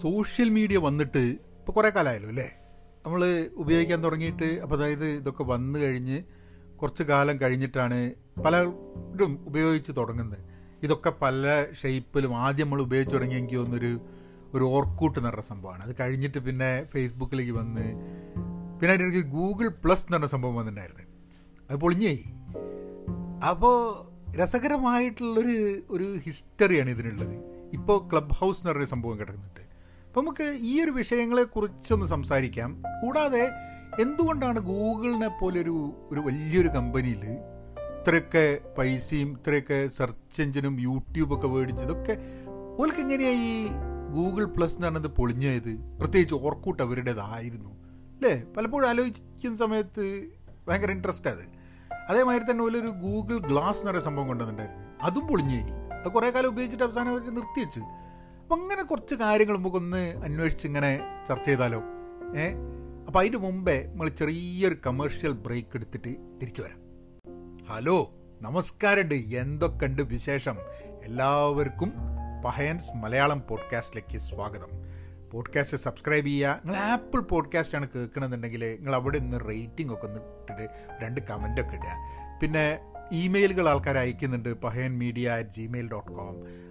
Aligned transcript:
Social 0.00 0.48
media 0.48 0.76
വന്നിട്ട് 0.76 1.18
ഇപ്പോൾ 1.18 1.72
കുറേ 1.72 1.90
കാലമായല്ലോ 1.90 2.28
അല്ലേ? 2.28 2.50
നമ്മൾ 3.06 3.48
ഉപയോഗിക്കാൻ 3.54 4.04
തുടങ്ങിയിട്ട് 4.04 4.44
അപ്പോൾ 4.44 4.76
അതായത് 4.76 5.06
ഇതൊക്കെ 5.06 5.42
വന്നു 5.42 5.78
കഴിഞ്ഞ് 5.78 6.22
കുറച്ച് 6.80 7.02
കാലം 7.02 7.40
കഴിഞ്ഞിട്ടാണ് 7.40 8.12
പലരും 8.44 9.44
ഉപയോഗിച്ച് 9.48 9.92
തുടങ്ങുന്നത്. 9.96 10.38
ഇതൊക്കെ 10.82 11.12
പല 11.22 11.66
ഷേപ്പിലും 11.82 12.36
ആദ്യം 12.36 12.66
നമ്മൾ 12.66 12.80
ഉപയോഗിച്ച് 12.80 13.14
തുടങ്ങിയെങ്കിൽ 13.14 13.56
ഒന്നൊരു 13.56 14.00
ഒരു 14.54 14.64
ഓർക്കൂട്ട് 14.64 15.18
എന്ന് 15.18 15.30
പറഞ്ഞ 15.30 15.40
സംഭവമാണ്. 15.40 15.82
അത് 15.82 15.96
കഴിഞ്ഞിട്ട് 16.00 16.38
പിന്നെ 16.38 16.84
ഫേസ്ബുക്കിലേക്ക് 16.84 17.52
വന്ന് 17.52 17.94
പിന്നെ 18.80 18.92
അതിന്റെ 18.92 19.20
ഗൂഗിൾ 19.20 19.68
പ്ലസ് 19.68 20.04
എന്ന് 20.04 20.16
പറഞ്ഞ 20.16 20.26
സംഭവം 20.26 20.54
വന്നിട്ടുണ്ടായിരുന്നു. 20.54 21.02
അത് 21.70 21.80
പൊളിഞ്ഞായി 21.80 22.24
അപ്പോൾ 23.50 24.06
രസകരമായിട്ടുള്ളൊരു 24.36 25.82
ഒരു 25.90 26.16
ഹിസ്റ്ററിയാണ് 26.24 26.90
ഇതിനുള്ളത്. 26.90 27.36
ഇപ്പോൾ 27.72 28.10
ക്ലബ് 28.12 28.30
ഹൗസ് 28.30 28.58
എന്ന് 28.58 28.70
പറഞ്ഞൊരു 28.70 28.88
സംഭവം 28.88 29.20
കിടക്കുന്നുണ്ട്. 29.20 29.67
അപ്പോൾ 30.08 30.20
നമുക്ക് 30.20 30.58
ഈ 30.60 30.82
ഒരു 30.82 30.90
വിഷയങ്ങളെക്കുറിച്ചൊന്ന് 30.90 32.06
സംസാരിക്കാം. 32.06 32.82
കൂടാതെ 33.02 33.50
എന്തുകൊണ്ടാണ് 34.00 34.58
ഗൂഗിളിനെ 34.58 35.28
പോലൊരു 35.28 36.08
ഒരു 36.12 36.20
വലിയൊരു 36.20 36.68
കമ്പനിയിൽ 36.68 37.24
ഇത്രയൊക്കെ 38.00 38.58
പൈസയും 38.78 39.32
ഇത്രയൊക്കെ 39.32 39.86
സെർച്ച് 39.86 40.42
എഞ്ചിനും 40.42 40.80
യൂട്യൂബൊക്കെ 40.80 41.48
മേടിച്ച് 41.48 41.82
ഇതൊക്കെ 41.82 42.16
ഓൽക്ക് 42.78 42.98
എങ്ങനെയാണ് 42.98 43.34
ഈ 43.34 43.68
ഗൂഗിൾ 44.14 44.44
പ്ലസ് 44.44 44.76
എന്നാണ് 44.76 44.98
ഇത് 44.98 45.06
പൊളിഞ്ഞത്? 45.06 45.98
പ്രത്യേകിച്ച് 45.98 46.34
ഓർക്കൂട്ട് 46.34 46.82
അവരുടേതായിരുന്നു. 46.82 47.68
അല്ലേ? 47.94 48.42
പലപ്പോഴും 48.56 48.88
ആലോചിക്കുന്ന 48.88 49.56
സമയത്ത് 49.56 50.24
ഭയങ്കര 50.68 50.90
ഇൻട്രസ്റ്റ് 50.90 51.30
അത്. 51.30 51.58
അതേമാതിരി 52.08 52.50
തന്നെ 52.50 52.64
ഒരു 52.64 52.78
ഗൂഗിൾ 52.78 53.38
ഗ്ലാസ് 53.38 53.78
എന്ന് 53.78 53.90
പറയുന്ന 53.90 54.04
സംഭവം 54.04 54.26
കൊണ്ടുവന്നിട്ടുണ്ടായിരുന്നു. 54.26 54.98
അതും 55.02 55.26
പൊളിഞ്ഞു 55.26 55.56
അത് 55.92 56.08
കുറേ 56.08 56.30
കാലം 56.30 56.48
ഉപയോഗിച്ചിട്ട് 56.48 56.84
അവസാനം 56.84 57.08
അവർ 57.08 57.20
നിർത്തിവെച്ചു. 57.34 57.80
അപ്പം 58.48 58.62
അങ്ങനെ 58.62 58.82
കുറച്ച് 58.82 59.14
കാര്യങ്ങൾ 59.14 59.58
നമുക്കൊന്ന് 59.58 60.16
അന്വേഷിച്ച് 60.16 60.66
ഇങ്ങനെ 60.66 61.00
ചർച്ച 61.28 61.44
ചെയ്താലോ? 61.46 61.82
ഏ? 62.36 62.52
അപ്പോൾ 63.06 63.18
അതിന് 63.18 63.36
മുമ്പേ 63.36 63.86
നമ്മൾ 63.86 64.08
ചെറിയൊരു 64.08 64.76
കമേഴ്ഷ്യൽ 64.86 65.32
ബ്രേക്ക് 65.32 65.68
എടുത്തിട്ട് 65.74 66.08
തിരിച്ചു 66.42 66.62
വരാം. 66.62 66.78
ഹലോ 67.66 68.14
നമസ്കാരമുണ്ട്. 68.42 69.14
എന്തൊക്കെയുണ്ട് 69.14 70.02
വിശേഷം? 70.02 70.56
എല്ലാവർക്കും 71.04 71.92
പഹയൻസ് 72.44 72.96
മലയാളം 72.96 73.42
പോഡ്കാസ്റ്റിലേക്ക് 73.50 74.18
സ്വാഗതം. 74.18 74.68
പോഡ്കാസ്റ്റ് 75.30 75.76
സബ്സ്ക്രൈബ് 75.76 76.26
ചെയ്യുക. 76.26 76.60
നിങ്ങൾ 76.64 76.80
ആപ്പിൾ 76.80 77.20
പോഡ്കാസ്റ്റാണ് 77.20 77.88
കേൾക്കണമെന്നുണ്ടെങ്കിൽ 77.94 78.76
നിങ്ങൾ 78.76 78.94
അവിടെ 78.94 79.18
നിന്ന് 79.18 79.48
റേറ്റിംഗ് 79.48 79.92
ഒക്കെ 79.92 80.06
ഒന്ന് 80.06 80.20
ഇട്ടിട്ട് 80.20 80.72
രണ്ട് 81.04 81.20
കമന്റൊക്കെ 81.20 81.74
ഇടുക. 81.76 81.86
പിന്നെ 82.42 82.78
ഇമെയിലുകൾ 83.12 83.68
ആൾക്കാർ 83.68 83.98
അയക്കുന്നുണ്ട്. 83.98 84.54
Pahayan 84.54 84.98
media 84.98 85.30
at 85.30 85.50
gmail 85.50 85.90
dot 85.90 86.12
com 86.12 86.67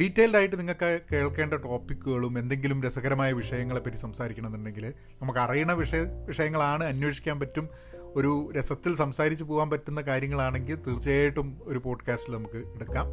detailed 0.00 0.36
ആയിട്ട് 0.36 0.58
നിങ്ങൾക്ക് 0.58 1.00
കേൾക്കേണ്ട 1.12 1.54
ടോപ്പിക്കുകളും 1.54 2.38
എന്തെങ്കിലും 2.38 2.82
രസകരമായ 2.82 3.32
വിഷയങ്ങളെപ്പറ്റി 3.32 3.96
സംസാരിക്കണമെന്നുണ്ടെങ്കിൽ 3.96 4.92
നമുക്ക് 5.22 5.38
അറിയണ 5.38 5.72
വിഷയ 5.72 6.00
വിഷയങ്ങളാണ് 6.00 6.84
അന്വേഷിക്കാൻ 6.84 7.40
പറ്റും. 7.40 7.68
ഒരു 8.16 8.52
രസത്തിൽ 8.58 8.94
സംസാരിച്ച് 8.94 9.44
പോകാൻ 9.44 9.70
പറ്റുന്ന 9.70 10.00
കാര്യങ്ങളാണെങ്കിൽ 10.00 10.74
തീർച്ചയായിട്ടും 10.74 11.58
ഒരു 11.62 11.78
പോഡ്കാസ്റ്റിൽ 11.78 12.32
നമുക്ക് 12.32 12.56
എടുക്കാം. 12.56 13.06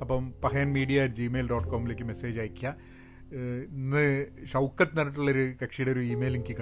അപ്പം 0.00 0.32
Pahayan 0.44 0.72
media 0.72 1.02
at 1.02 1.14
gmail 1.14 1.48
dot 1.48 1.68
കോമിലേക്ക് 1.68 2.02
message 2.02 2.40
അയയ്ക്കുക. 2.40 2.76
ഇന്ന് 3.68 4.26
ഷൗക്കത്ത് 4.52 4.90
എന്ന് 4.90 5.02
പറഞ്ഞിട്ടുള്ളൊരു 5.02 5.52
കക്ഷിയുടെ 5.62 5.90
ഒരു 5.90 6.00
ഇമെയിൽ 6.00 6.34
എനിക്ക് 6.34 6.56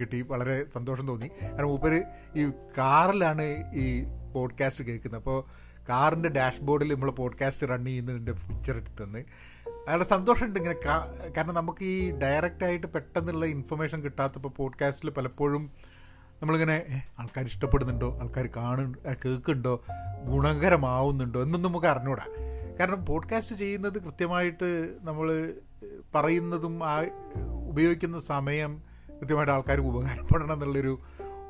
കിട്ടി. 0.00 0.20
വളരെ 0.20 0.64
സന്തോഷം 0.64 1.06
തോന്നി. 1.06 1.30
കാരണം 1.42 1.68
മൂപ്പര് 1.68 2.02
ഈ 2.36 2.50
കാറിലാണ് 2.78 3.74
ഈ 3.74 4.04
പോഡ്കാസ്റ്റ് 4.34 4.84
കേൾക്കുന്നത്. 4.84 5.20
അപ്പോൾ 5.20 5.69
കാറിന്റെ 5.88 6.28
ഡാഷ്ബോർഡിൽ 6.28 6.94
നമ്മൾ 6.94 7.10
പോഡ്കാസ്റ്റ് 7.10 7.68
റൺ 7.68 7.84
ചെയ്യുന്നതിന്റെ 7.84 8.32
പിക്ചർ 8.32 8.76
എടുത്തെന്ന്. 8.76 9.18
അയാളുടെ 9.68 10.04
സന്തോഷമുണ്ട് 10.04 10.60
ഇങ്ങനെ 10.60 10.76
കാരണം 11.36 11.54
നമുക്ക് 11.54 11.84
ഈ 11.84 12.10
ഡയറക്റ്റായിട്ട് 12.10 12.86
പെട്ടെന്നുള്ള 12.86 13.46
ഇൻഫർമേഷൻ 13.46 14.00
കിട്ടാത്തപ്പോൾ 14.00 14.48
പോഡ്കാസ്റ്റിൽ 14.48 15.10
പലപ്പോഴും 15.10 15.70
നമ്മളിങ്ങനെ 16.42 17.06
ആൾക്കാർ 17.18 17.44
ഇഷ്ടപ്പെടുന്നുണ്ടോ? 17.44 18.18
ആൾക്കാർ 18.18 18.46
കാണു 18.46 18.94
കേൾക്കുന്നുണ്ടോ? 19.08 19.84
ഗുണകരമാവുന്നുണ്ടോ? 20.24 21.42
എന്നൊന്നും 21.42 21.70
നമുക്ക് 21.70 21.86
അറിഞ്ഞൂടാ. 21.86 22.24
കാരണം 22.80 23.06
പോഡ്കാസ്റ്റ് 23.06 23.56
ചെയ്യുന്നത് 23.56 24.02
കൃത്യമായിട്ട് 24.02 24.94
നമ്മൾ 25.02 25.54
പറയുന്നതും 26.14 26.84
ആ 26.84 27.04
ഉപയോഗിക്കുന്ന 27.68 28.18
സമയം 28.18 28.82
കൃത്യമായിട്ട് 29.20 29.52
ആൾക്കാർക്ക് 29.52 29.86
ഉപകാരപ്പെടണം 29.86 30.52
എന്നുള്ളൊരു 30.52 31.00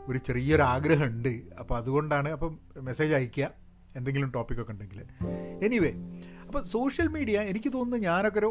ഒരു 0.08 0.18
ചെറിയൊരു 0.18 0.62
ആഗ്രഹമുണ്ട് 0.62 1.42
അപ്പോൾ 1.60 1.76
അതുകൊണ്ടാണ് 1.76 2.28
അപ്പം 2.28 2.58
മെസ്സേജ് 2.76 3.14
അയയ്ക്കുക. 3.14 3.50
എന്തെങ്കിലും 3.96 4.30
ടോപ്പിക്കൊക്കെ 4.30 4.72
ഉണ്ടെങ്കിൽ. 4.72 5.00
എനിവേ 5.62 5.92
അപ്പോൾ 6.46 6.62
സോഷ്യൽ 6.62 7.08
മീഡിയ 7.08 7.40
എനിക്ക് 7.40 7.72
തോന്നുന്നു 7.72 8.08
ഞാനൊക്കെ 8.08 8.38
ഒരു 8.38 8.50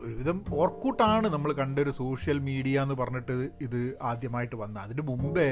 ഒരുവിധം 0.00 0.44
ഓർക്കൂട്ടാണ് 0.52 1.28
നമ്മൾ 1.28 1.52
കണ്ടൊരു 1.52 1.90
സോഷ്യൽ 1.90 2.38
മീഡിയ 2.38 2.82
എന്ന് 2.82 2.94
പറഞ്ഞിട്ട് 2.94 3.34
ഇത് 3.60 3.96
ആദ്യമായിട്ട് 4.02 4.56
വന്ന 4.56 4.78
അതിന് 4.78 5.02
മുമ്പേ 5.02 5.48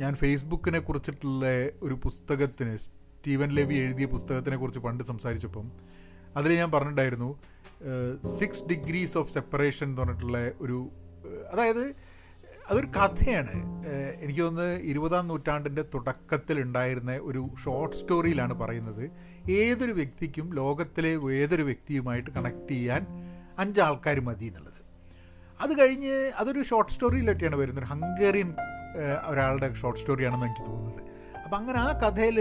ഞാൻ 0.00 0.14
ഫേസ്ബുക്കിനെ 0.14 0.78
കുറിച്ചിട്ടുള്ള 0.78 1.46
ഒരു 1.82 1.94
പുസ്തകത്തിന് 1.94 2.76
സ്റ്റീവൻ 2.76 3.50
ലെവി 3.50 3.74
എഴുതിയ 3.74 4.06
പുസ്തകത്തിനെ 4.06 4.56
കുറിച്ച് 4.56 4.80
പണ്ട് 4.80 5.04
സംസാരിച്ചപ്പം 5.04 5.66
അതിൽ 6.36 6.52
ഞാൻ 6.52 6.70
പറഞ്ഞിട്ടുണ്ടായിരുന്നു 6.70 7.30
സിക്സ് 8.38 8.64
ഡിഗ്രീസ് 8.64 9.18
ഓഫ് 9.18 9.32
സെപ്പറേഷൻ 9.32 9.86
എന്ന് 9.86 10.02
പറഞ്ഞിട്ടുള്ള 10.02 10.38
ഒരു 10.60 10.78
അതായത് 11.50 11.84
അതൊരു 12.72 12.86
കഥയാണ്. 12.86 13.54
എനിക്ക് 14.20 14.40
തോന്നുന്നത് 14.40 14.76
ഇരുപതാം 14.80 15.28
നൂറ്റാണ്ടിന്റെ 15.28 15.82
തുടക്കത്തിൽ 15.94 16.60
ഉണ്ടായിരുന്ന 16.60 17.16
ഒരു 17.16 17.48
ഷോർട്ട് 17.64 17.96
സ്റ്റോറിയിലാണ് 17.96 18.54
പറയുന്നത്. 18.54 19.10
ഏതൊരു 19.50 19.92
വ്യക്തിക്കും 19.92 20.54
ലോകത്തിലെ 20.54 21.12
ഏതൊരു 21.32 21.62
വ്യക്തിയുമായിട്ട് 21.62 22.30
കണക്ട് 22.30 22.72
ചെയ്യാൻ 22.72 23.06
അഞ്ചാൾക്കാർ 23.58 24.20
മതി 24.20 24.44
എന്നുള്ളത്. 24.44 24.80
അത് 25.60 25.78
കഴിഞ്ഞ് 25.80 26.32
അതൊരു 26.36 26.62
ഷോർട്ട് 26.62 26.92
സ്റ്റോറിയിലൊക്കെയാണ് 26.92 27.56
വരുന്നത്. 27.56 27.84
ഹംഗേറിയൻ 27.84 28.54
ഒരാളുടെ 29.26 29.74
ഷോർട്ട് 29.74 30.00
സ്റ്റോറിയാണെന്ന് 30.00 30.46
എനിക്ക് 30.46 30.70
തോന്നുന്നത്. 30.70 31.02
അപ്പം 31.44 31.58
അങ്ങനെ 31.58 31.78
ആ 31.78 31.90
കഥയിൽ 31.98 32.40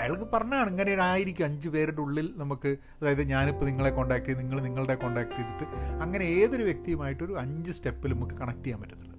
അയാൾക്ക് 0.00 0.24
പറഞ്ഞാണ് 0.32 0.70
ഇങ്ങനെ 0.70 1.02
ആയിരിക്കും 1.02 1.44
അഞ്ച് 1.44 1.68
പേരുടെ 1.68 2.00
ഉള്ളിൽ 2.00 2.32
നമുക്ക് 2.36 2.76
അതായത് 3.00 3.22
ഞാനിപ്പോൾ 3.22 3.64
നിങ്ങളെ 3.64 3.90
കോൺടാക്ട് 3.90 4.26
ചെയ്ത് 4.26 4.40
നിങ്ങൾ 4.40 4.60
നിങ്ങളുടെ 4.60 4.94
കോൺടാക്ട് 4.94 5.30
ചെയ്തിട്ട് 5.30 5.64
അങ്ങനെ 6.02 6.24
ഏതൊരു 6.24 6.62
വ്യക്തിയുമായിട്ടൊരു 6.62 7.38
അഞ്ച് 7.38 7.72
സ്റ്റെപ്പിൽ 7.72 8.14
നമുക്ക് 8.14 8.34
കണക്ട് 8.34 8.64
ചെയ്യാൻ 8.64 8.80
പറ്റത്തുള്ളൂ. 8.80 9.11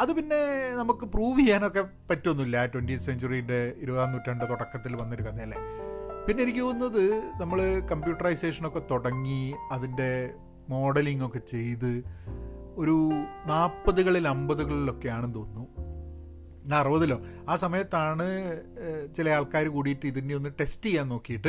അത് 0.00 0.12
പിന്നെ 0.12 0.70
നമുക്ക് 0.74 1.06
പ്രൂവ് 1.06 1.40
ചെയ്യാനൊക്കെ 1.40 1.84
പറ്റുമൊന്നുമില്ല 2.10 2.66
ട്വന്റി 2.66 2.98
സെഞ്ചുറീന്റെ 2.98 3.74
ഇരുപതാം 3.78 4.12
നൂറ്റാണ്ട് 4.12 4.44
തുടക്കത്തിൽ 4.44 4.96
വന്നൊരു 4.96 5.22
കഥയല്ലേ? 5.22 5.58
പിന്നെ 6.28 6.42
എനിക്ക് 6.42 6.60
തോന്നുന്നത് 6.60 7.22
നമ്മൾ 7.40 7.80
കമ്പ്യൂട്ടറൈസേഷനൊക്കെ 7.90 8.82
തുടങ്ങി 8.90 9.54
അതിന്റെ 9.72 10.30
മോഡലിംഗ് 10.68 11.26
ഒക്കെ 11.26 11.38
ചെയ്ത് 11.38 12.04
ഒരു 12.76 13.10
നാൽപ്പതുകളിൽ 13.46 14.28
അമ്പതുകളിലൊക്കെയാണെന്ന് 14.28 15.34
തോന്നുന്നു. 15.34 15.66
അറുപതിലോ? 16.76 17.20
ആ 17.48 17.56
സമയത്താണ് 17.56 18.26
ചില 19.14 19.30
ആൾക്കാർ 19.30 19.66
കൂടിയിട്ട് 19.68 20.06
ഇതിനെ 20.06 20.34
ഒന്ന് 20.34 20.50
ടെസ്റ്റ് 20.60 20.86
ചെയ്യാൻ 20.86 21.08
നോക്കിയിട്ട് 21.08 21.48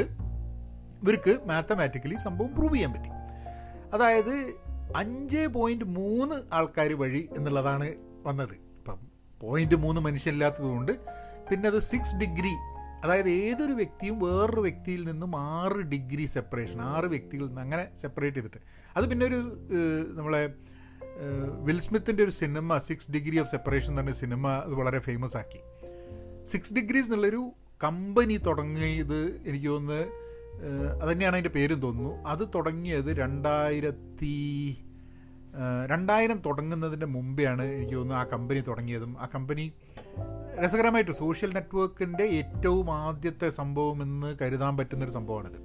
ഇവർക്ക് 1.03 1.39
മാത്തമാറ്റിക്കലി 1.45 2.15
സംഭവം 2.15 2.55
പ്രൂവ് 2.55 2.73
ചെയ്യാൻ 2.73 2.93
പറ്റി. 2.93 3.09
അതായത് 3.93 4.53
അഞ്ച് 4.95 5.47
പോയിന്റ് 5.47 5.85
മൂന്ന് 5.85 6.35
ആൾക്കാർ 6.53 6.93
വഴി 6.93 7.29
എന്നുള്ളതാണ് 7.37 8.06
വന്നത്. 8.29 8.55
ഇപ്പം 8.79 8.99
പോയിന്റ് 9.41 9.77
മൂന്ന് 9.83 10.01
മനുഷ്യനില്ലാത്തതുകൊണ്ട് 10.01 10.93
പിന്നെ 11.49 11.67
അത് 11.69 11.79
സിക്സ് 11.91 12.15
ഡിഗ്രി 12.23 12.53
അതായത് 13.03 13.29
ഏതൊരു 13.29 13.73
വ്യക്തിയും 13.81 14.15
വേറൊരു 14.19 14.61
വ്യക്തിയിൽ 14.61 15.01
നിന്നും 15.09 15.31
ആറ് 15.39 15.81
ഡിഗ്രി 15.93 16.25
സെപ്പറേഷൻ 16.35 16.79
ആറ് 16.93 17.07
വ്യക്തികളിൽ 17.13 17.47
നിന്ന് 17.47 17.61
അങ്ങനെ 17.61 17.83
സെപ്പറേറ്റ് 17.95 18.37
ചെയ്തിട്ട്. 18.37 18.61
അത് 18.97 19.05
പിന്നെ 19.09 19.25
ഒരു 19.25 19.39
നമ്മളെ 20.19 20.41
വിൽ 21.67 21.79
സ്മിത്തിന്റെ 21.79 22.21
ഒരു 22.23 22.33
cinema 22.39 22.77
six 22.87 23.11
degree 23.11 23.37
of 23.39 23.49
separation 23.51 23.91
പറഞ്ഞ 23.97 24.15
സിനിമ 24.21 24.47
അത് 24.65 24.73
വളരെ 24.79 24.99
ഫേമസ് 25.07 25.37
ആക്കി. 25.37 25.61
സിക്സ് 26.45 26.73
ഡിഗ്രീസ് 26.73 27.07
എന്നുള്ളൊരു 27.07 27.43
കമ്പനി 27.83 28.37
തുടങ്ങിയത് 28.47 29.19
എനിക്ക് 29.49 29.67
തോന്നുന്നത് 29.67 30.05
അത് 31.01 31.09
തന്നെയാണ് 31.11 31.35
അതിന്റെ 31.35 31.53
പേരും 31.55 31.79
തോന്നുന്നു. 31.79 32.11
അത് 32.27 32.43
തുടങ്ങിയത് 32.55 33.09
രണ്ടായിരത്തി 33.17 34.35
രണ്ടായിരം 35.89 36.41
തുടങ്ങുന്നതിന്റെ 36.45 37.05
മുമ്പെയാണ് 37.05 37.61
എനിക്ക് 37.61 37.93
തോന്നുന്നു 37.93 38.21
ആ 38.21 38.23
കമ്പനി 38.23 38.59
തുടങ്ങിയതും. 38.59 39.17
ആ 39.19 39.27
കമ്പനി 39.35 39.73
രസകരമായിട്ട് 40.63 41.11
സോഷ്യൽ 41.11 41.53
നെറ്റ്വർക്കിന്റെ 41.53 42.23
ഏറ്റവും 42.23 42.91
ആദ്യത്തെ 42.91 43.49
സംഭവം 43.49 44.01
എന്ന് 44.01 44.37
കരുതാൻ 44.41 44.77
പറ്റുന്നൊരു 44.77 45.11
സംഭവമാണിത്. 45.11 45.59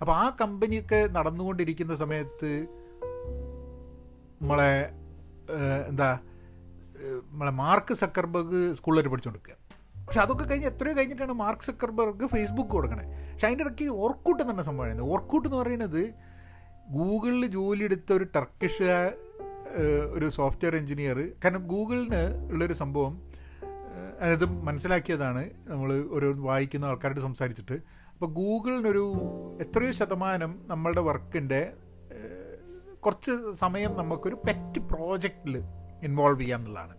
അപ്പോൾ 0.00 0.12
ആ 0.12 0.36
കമ്പനിയൊക്കെ 0.40 1.08
നടന്നുകൊണ്ടിരിക്കുന്ന 1.12 1.94
സമയത്ത് 1.94 2.66
നമ്മളെ 4.42 4.90
എന്താ 5.88 6.18
നമ്മളെ 7.32 7.50
മാർക്ക് 7.50 7.94
സക്കർബർഗ് 7.94 8.72
സ്കൂളിൽ 8.72 9.08
പഠിച്ചുകൊണ്ടിരിക്കുക 9.08 9.64
പക്ഷെ 10.06 10.20
അതൊക്കെ 10.20 10.44
കഴിഞ്ഞ് 10.44 10.66
എത്രയോ 10.66 10.94
കഴിഞ്ഞിട്ടാണ് 10.96 11.32
മാർക്ക് 11.32 11.62
സക്കർബർഗ് 11.62 12.26
ഫേസ്ബുക്ക് 12.26 12.70
കൊടുക്കണേ. 12.70 13.32
പക്ഷെ 13.32 13.46
അതിന്റെ 13.46 13.64
ഇടയ്ക്ക് 13.64 13.88
ഓർക്കൂട്ട് 13.88 14.42
തന്നെ 14.42 15.02
ഓർക്കൂട്ട് 15.02 15.48
എന്ന് 15.48 15.58
പറയുന്നത് 15.58 16.33
ഗൂഗിളിൽ 16.90 17.46
ജോലി 17.46 17.84
എടുത്ത 17.84 18.12
ഒരു 18.12 18.24
ടർക്കിഷ് 18.24 18.82
ഒരു 20.12 20.28
സോഫ്റ്റ്വെയർ 20.28 20.76
എഞ്ചിനീയർ 20.76 21.18
കാരണം 21.44 21.66
ഗൂഗിളിന് 21.66 22.50
ഉള്ളൊരു 22.52 22.72
സംഭവം 22.72 23.22
അതായത് 24.20 24.44
മനസ്സിലാക്കിയതാണ് 24.48 25.50
നമ്മൾ 25.66 25.94
ഒരു 25.94 26.34
വായിക്കുന്ന 26.38 26.84
ആൾക്കാരോട് 26.84 27.20
സംസാരിച്ചിട്ട്. 27.20 27.72
അപ്പോൾ 28.12 28.26
ഗൂഗിളിനൊരു 28.26 29.14
എത്രയോ 29.60 29.90
ശതമാനം 29.90 30.64
നമ്മളുടെ 30.66 31.00
വർക്കിന്റെ 31.00 31.72
കുറച്ച് 33.06 33.54
സമയം 33.54 33.96
നമുക്കൊരു 33.96 34.34
പെറ്റ് 34.34 34.80
പ്രോജക്റ്റിൽ 34.80 35.58
ഇൻവോൾവ് 36.02 36.40
ചെയ്യാം 36.40 36.58
എന്നുള്ളതാണ്. 36.58 36.96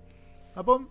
അപ്പം 0.57 0.87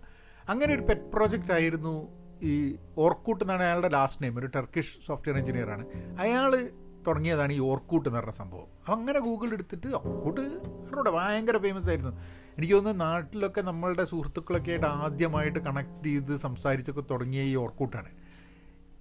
അങ്ങനെ 0.48 0.74
ഒരു 0.74 0.82
പെറ്റ് 0.82 1.12
പ്രോജക്റ്റ് 1.12 1.52
ആയിരുന്നു 1.52 2.24
ഈ 2.42 2.76
ഓർക്കൂട്ട് 2.98 3.44
എന്നാണ് 3.44 3.62
അയാളുടെ 3.62 3.88
ലാസ്റ്റ് 3.88 4.22
നെയിം 4.22 4.38
ഒരു 4.38 4.46
ടർക്കിഷ് 4.46 5.06
സോഫ്റ്റ്വെയർ 5.06 5.38
എഞ്ചിനീയറാണ് 5.38 5.86
അയാൾ 6.20 6.70
തുടങ്ങിയതാണ് 7.06 7.52
ഈ 7.52 7.58
ഓർക്കൂട്ട് 7.58 8.08
എന്ന് 8.08 8.18
പറഞ്ഞ 8.18 8.30
സംഭവം. 8.30 8.66
അപ്പം 8.80 8.94
അങ്ങനെ 8.94 9.20
ഗൂഗിൾ 9.20 9.52
എടുത്തിട്ട് 9.52 9.86
ഓർക്കൂട്ട് 9.86 10.40
അറിഞ്ഞൂടെ 10.40 11.10
ഭയങ്കര 11.10 11.58
ഫേമസ് 11.58 11.88
ആയിരുന്നു. 11.88 12.12
എനിക്ക് 12.58 12.74
തോന്നുന്നു 12.74 13.04
നാട്ടിലൊക്കെ 13.04 13.60
നമ്മളുടെ 13.60 14.04
സുഹൃത്തുക്കളൊക്കെ 14.04 14.70
ആയിട്ട് 14.70 14.86
ആദ്യമായിട്ട് 14.86 15.58
കണക്ട് 15.58 16.06
ചെയ്ത് 16.06 16.36
സംസാരിച്ചൊക്കെ 16.36 17.02
തുടങ്ങിയ 17.10 17.42
ഈ 17.42 17.56
ഓർക്കൂട്ടാണ്. 17.56 18.08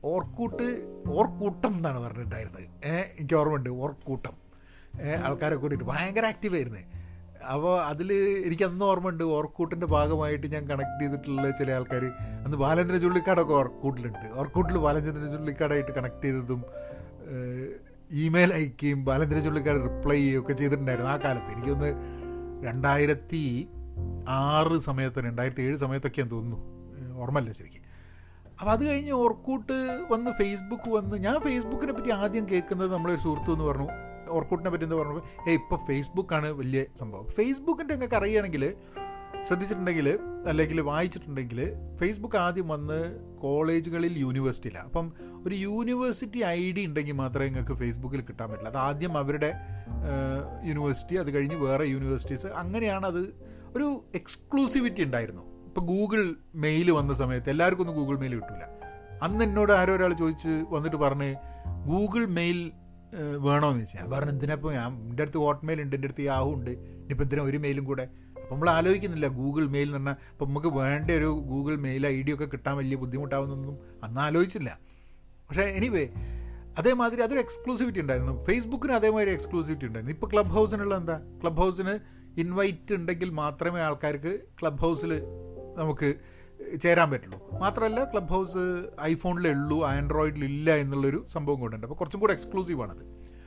ഓർക്കൂട്ട് 0.04 0.66
ഓർക്കൂട്ടം 1.08 1.74
എന്നാണ് 1.74 2.00
പറഞ്ഞിട്ടുണ്ടായിരുന്നത്. 2.00 2.64
എനിക്ക് 3.20 3.36
ഓർമ്മയുണ്ട് 3.36 3.70
ഓർക്കൂട്ടം. 3.70 4.36
ആൾക്കാരെ 5.24 5.56
കൂട്ടിയിട്ട് 5.56 5.86
ഭയങ്കര 5.86 6.26
ആക്റ്റീവായിരുന്നു 6.26 7.04
അപ്പോൾ 7.54 7.82
അതിൽ 7.82 8.14
എനിക്ക് 8.46 8.64
അന്ന് 8.64 8.86
ഓർമ്മയുണ്ട് 8.86 9.24
ഓർക്കൂട്ടിന്റെ 9.24 9.86
ഭാഗമായിട്ട് 9.86 10.48
ഞാൻ 10.48 10.70
കണക്ട് 10.70 11.02
ചെയ്തിട്ടുള്ള 11.02 11.50
ചില 11.50 11.72
ആൾക്കാർ 11.72 12.04
അന്ന് 12.46 12.58
ബാലേന്ദ്ര 12.58 12.98
ചുള്ളിക്കാടൊക്കെ 12.98 13.54
ഓർക്കൂട്ടിലുണ്ട്. 13.54 14.28
ഓർക്കൂട്ടിൽ 14.40 14.78
ബാലേന്ദ്ര 14.78 15.12
ചുള്ളിക്കാടായിട്ട് 15.12 15.92
കണക്ട് 15.92 16.26
ചെയ്തതും 16.26 16.62
ഇമെയിൽ 18.14 18.54
അയക്കുകയും 18.54 19.06
ബാലേന്ദ്ര 19.06 19.40
ചുള്ളിക്കാട് 19.40 19.78
റിപ്ലൈ 19.78 20.16
ചെയ്യുകയും 20.16 20.42
ഒക്കെ 20.42 20.54
ചെയ്തിട്ടുണ്ടായിരുന്നു 20.54 21.12
ആ 21.12 21.18
കാലത്ത്. 21.18 21.52
എനിക്കൊന്ന് 21.52 21.94
രണ്ടായിരത്തി 22.68 23.68
ആറ് 24.28 24.78
സമയത്ത് 24.78 25.20
രണ്ടായിരത്തി 25.20 25.62
ഏഴ് 25.62 25.76
സമയത്തൊക്കെയാന്ന് 25.76 26.36
തോന്നുന്നു. 26.36 26.74
ഓർമ്മയില്ല 27.18 27.52
ശരിക്കും. 27.52 27.82
അപ്പോൾ 28.60 28.72
അത് 28.72 28.86
കഴിഞ്ഞ് 28.86 29.12
ഓർക്കൂട്ട് 29.12 30.06
വന്ന് 30.12 30.32
ഫേസ്ബുക്ക് 30.32 30.90
വന്ന് 30.90 31.18
ഞാൻ 31.18 31.40
ഫേസ്ബുക്കിനെ 31.40 31.94
പറ്റി 31.94 32.10
ആദ്യം 32.12 32.50
കേൾക്കുന്നത് 32.50 32.94
നമ്മളൊരു 32.94 33.20
സുഹൃത്തു 33.20 33.52
എന്ന് 33.52 33.64
പറഞ്ഞു. 33.64 33.88
ഓർക്കൂട്ടിനെ 34.30 34.70
പറ്റി 34.70 34.84
എന്ന് 34.84 34.96
പറഞ്ഞു 34.96 35.22
ഏ 35.50 35.54
ഇപ്പോൾ 35.54 35.86
ഫേസ്ബുക്കാണ് 35.86 36.50
വലിയ 36.52 36.86
സംഭവം. 37.00 37.28
ഫേസ്ബുക്കിന്റെ 37.28 37.94
നിങ്ങൾക്ക് 37.94 38.16
അറിയുകയാണെങ്കിൽ 38.16 38.74
ശ്രദ്ധിച്ചിട്ടുണ്ടെങ്കിൽ 39.48 40.20
അല്ലെങ്കിൽ 40.48 40.82
വായിച്ചിട്ടുണ്ടെങ്കിൽ 40.82 41.74
ഫേസ്ബുക്ക് 41.96 42.36
ആദ്യം 42.36 42.68
വന്ന് 42.68 43.20
കോളേജുകളിൽ 43.44 44.14
യൂണിവേഴ്സിറ്റിയിലാണ് 44.18 44.88
അപ്പം 44.90 45.08
ഒരു 45.48 45.56
യൂണിവേഴ്സിറ്റി 45.56 46.42
ഐ 46.58 46.60
ഡി 46.72 46.84
ഉണ്ടെങ്കിൽ 46.86 47.16
മാത്രമേ 47.22 47.46
നിങ്ങൾക്ക് 47.46 47.76
ഫേസ്ബുക്കിൽ 47.82 48.22
കിട്ടാൻ 48.22 48.48
പറ്റില്ല. 48.50 48.70
അത് 48.70 48.78
ആദ്യം 48.88 49.14
അവരുടെ 49.18 49.50
യൂണിവേഴ്സിറ്റി 50.64 51.16
അത് 51.16 51.32
കഴിഞ്ഞ് 51.36 51.58
വേറെ 51.66 51.86
യൂണിവേഴ്സിറ്റീസ് 51.86 52.48
അങ്ങനെയാണ് 52.62 53.06
അത് 53.06 53.24
ഒരു 53.76 53.88
എക്സ്ക്ലൂസിവിറ്റി 54.16 55.04
ഉണ്ടായിരുന്നു. 55.04 55.44
ഇപ്പോൾ 55.68 55.84
ഗൂഗിൾ 55.92 56.22
മെയിൽ 56.56 56.92
വന്ന 56.92 57.14
സമയത്ത് 57.14 57.50
എല്ലാവർക്കും 57.50 57.84
ഒന്നും 57.84 57.98
ഗൂഗിൾ 58.02 58.18
മെയിൽ 58.20 58.34
കിട്ടില്ല 58.36 58.66
അന്ന് 59.24 59.44
എന്നോട് 59.46 59.72
ആരോ 59.72 59.92
ഒരാൾ 59.96 60.14
ചോദിച്ച് 60.14 60.54
വന്നിട്ട് 60.70 60.98
പറഞ്ഞ് 60.98 61.30
ഗൂഗിൾ 61.90 62.24
മെയിൽ 62.38 62.60
വേണോ 63.38 63.68
എന്ന് 63.70 63.80
ചോദിച്ചാൽ 63.80 64.08
പറഞ്ഞു 64.12 64.32
എന്തിനപ്പോൾ 64.32 64.72
ഞാൻ 64.74 64.92
എന്റെ 65.10 65.24
അടുത്ത് 65.24 65.38
ഹോട്ട്മെയിൽ 65.38 65.80
ഉണ്ട് 65.82 65.96
എന്റെ 65.96 66.08
അടുത്ത് 66.08 66.24
യാഹു 66.24 66.50
ഉണ്ട്. 66.54 66.70
ഇനിയിപ്പോൾ 66.70 67.24
എന്തിനാ 67.24 67.44
ഒരു 67.44 67.58
മെയിലും 67.58 67.84
കൂടെ? 67.86 68.06
അപ്പം 68.44 68.56
നമ്മൾ 68.56 68.70
ആലോചിക്കുന്നില്ല 68.70 69.28
ഗൂഗിൾ 69.28 69.68
മെയിൽ 69.68 69.84
എന്ന് 69.84 69.98
പറഞ്ഞാൽ 69.98 70.16
അപ്പം 70.32 70.48
നമുക്ക് 70.48 70.68
വേണ്ട 70.68 71.12
ഒരു 71.12 71.26
ഗൂഗിൾ 71.26 71.76
മെയിൽ 71.76 72.08
ഐ 72.08 72.22
ഡി 72.22 72.34
ഒക്കെ 72.34 72.46
കിട്ടാൻ 72.46 72.78
വലിയ 72.78 72.96
ബുദ്ധിമുട്ടാവുന്നൊന്നും 72.96 74.04
അന്ന് 74.04 74.22
ആലോചിച്ചില്ല. 74.22 74.80
പക്ഷേ 75.50 75.62
എനിവേ 75.62 76.10
അതേമാതിരി 76.78 77.22
അതൊരു 77.22 77.40
എക്സ്ക്ലൂസിവിറ്റി 77.40 78.00
ഉണ്ടായിരുന്നു. 78.00 78.46
ഫേസ്ബുക്കിന് 78.46 78.92
അതേമാതിരി 78.92 79.32
എക്സ്ക്ലൂസിവിറ്റി 79.32 79.86
ഉണ്ടായിരുന്നു. 79.86 80.16
ഇപ്പോൾ 80.16 80.30
ക്ലബ് 80.34 80.48
ഹൗസിനുള്ള 80.48 80.96
എന്താ? 80.96 81.20
ക്ലബ് 81.42 81.58
ഹൗസിന് 81.58 82.00
ഇൻവൈറ്റ് 82.40 82.94
ഉണ്ടെങ്കിൽ 82.94 83.30
മാത്രമേ 83.30 83.80
ആൾക്കാർക്ക് 83.80 84.40
ക്ലബ് 84.62 84.80
ഹൗസിൽ 84.80 85.24
നമുക്ക് 85.76 86.14
ചേരാൻ 86.82 87.12
പറ്റുള്ളൂ. 87.12 87.60
മാത്രമല്ല 87.60 88.04
ക്ലബ് 88.04 88.30
ഹൗസ് 88.30 88.64
ഐഫോണിലേ 89.02 89.52
ഉള്ളൂ 89.52 89.84
ആൻഡ്രോയിഡിൽ 89.86 90.70
എന്നുള്ളൊരു 90.72 91.26
സംഭവം 91.34 91.60
കൊണ്ടുണ്ട് 91.60 91.86
അപ്പോൾ 91.86 92.00
കുറച്ചും 92.00 92.20
കൂടെ 92.20 92.34
എക്സ്ക്ലൂസീവാണത് 92.34 93.04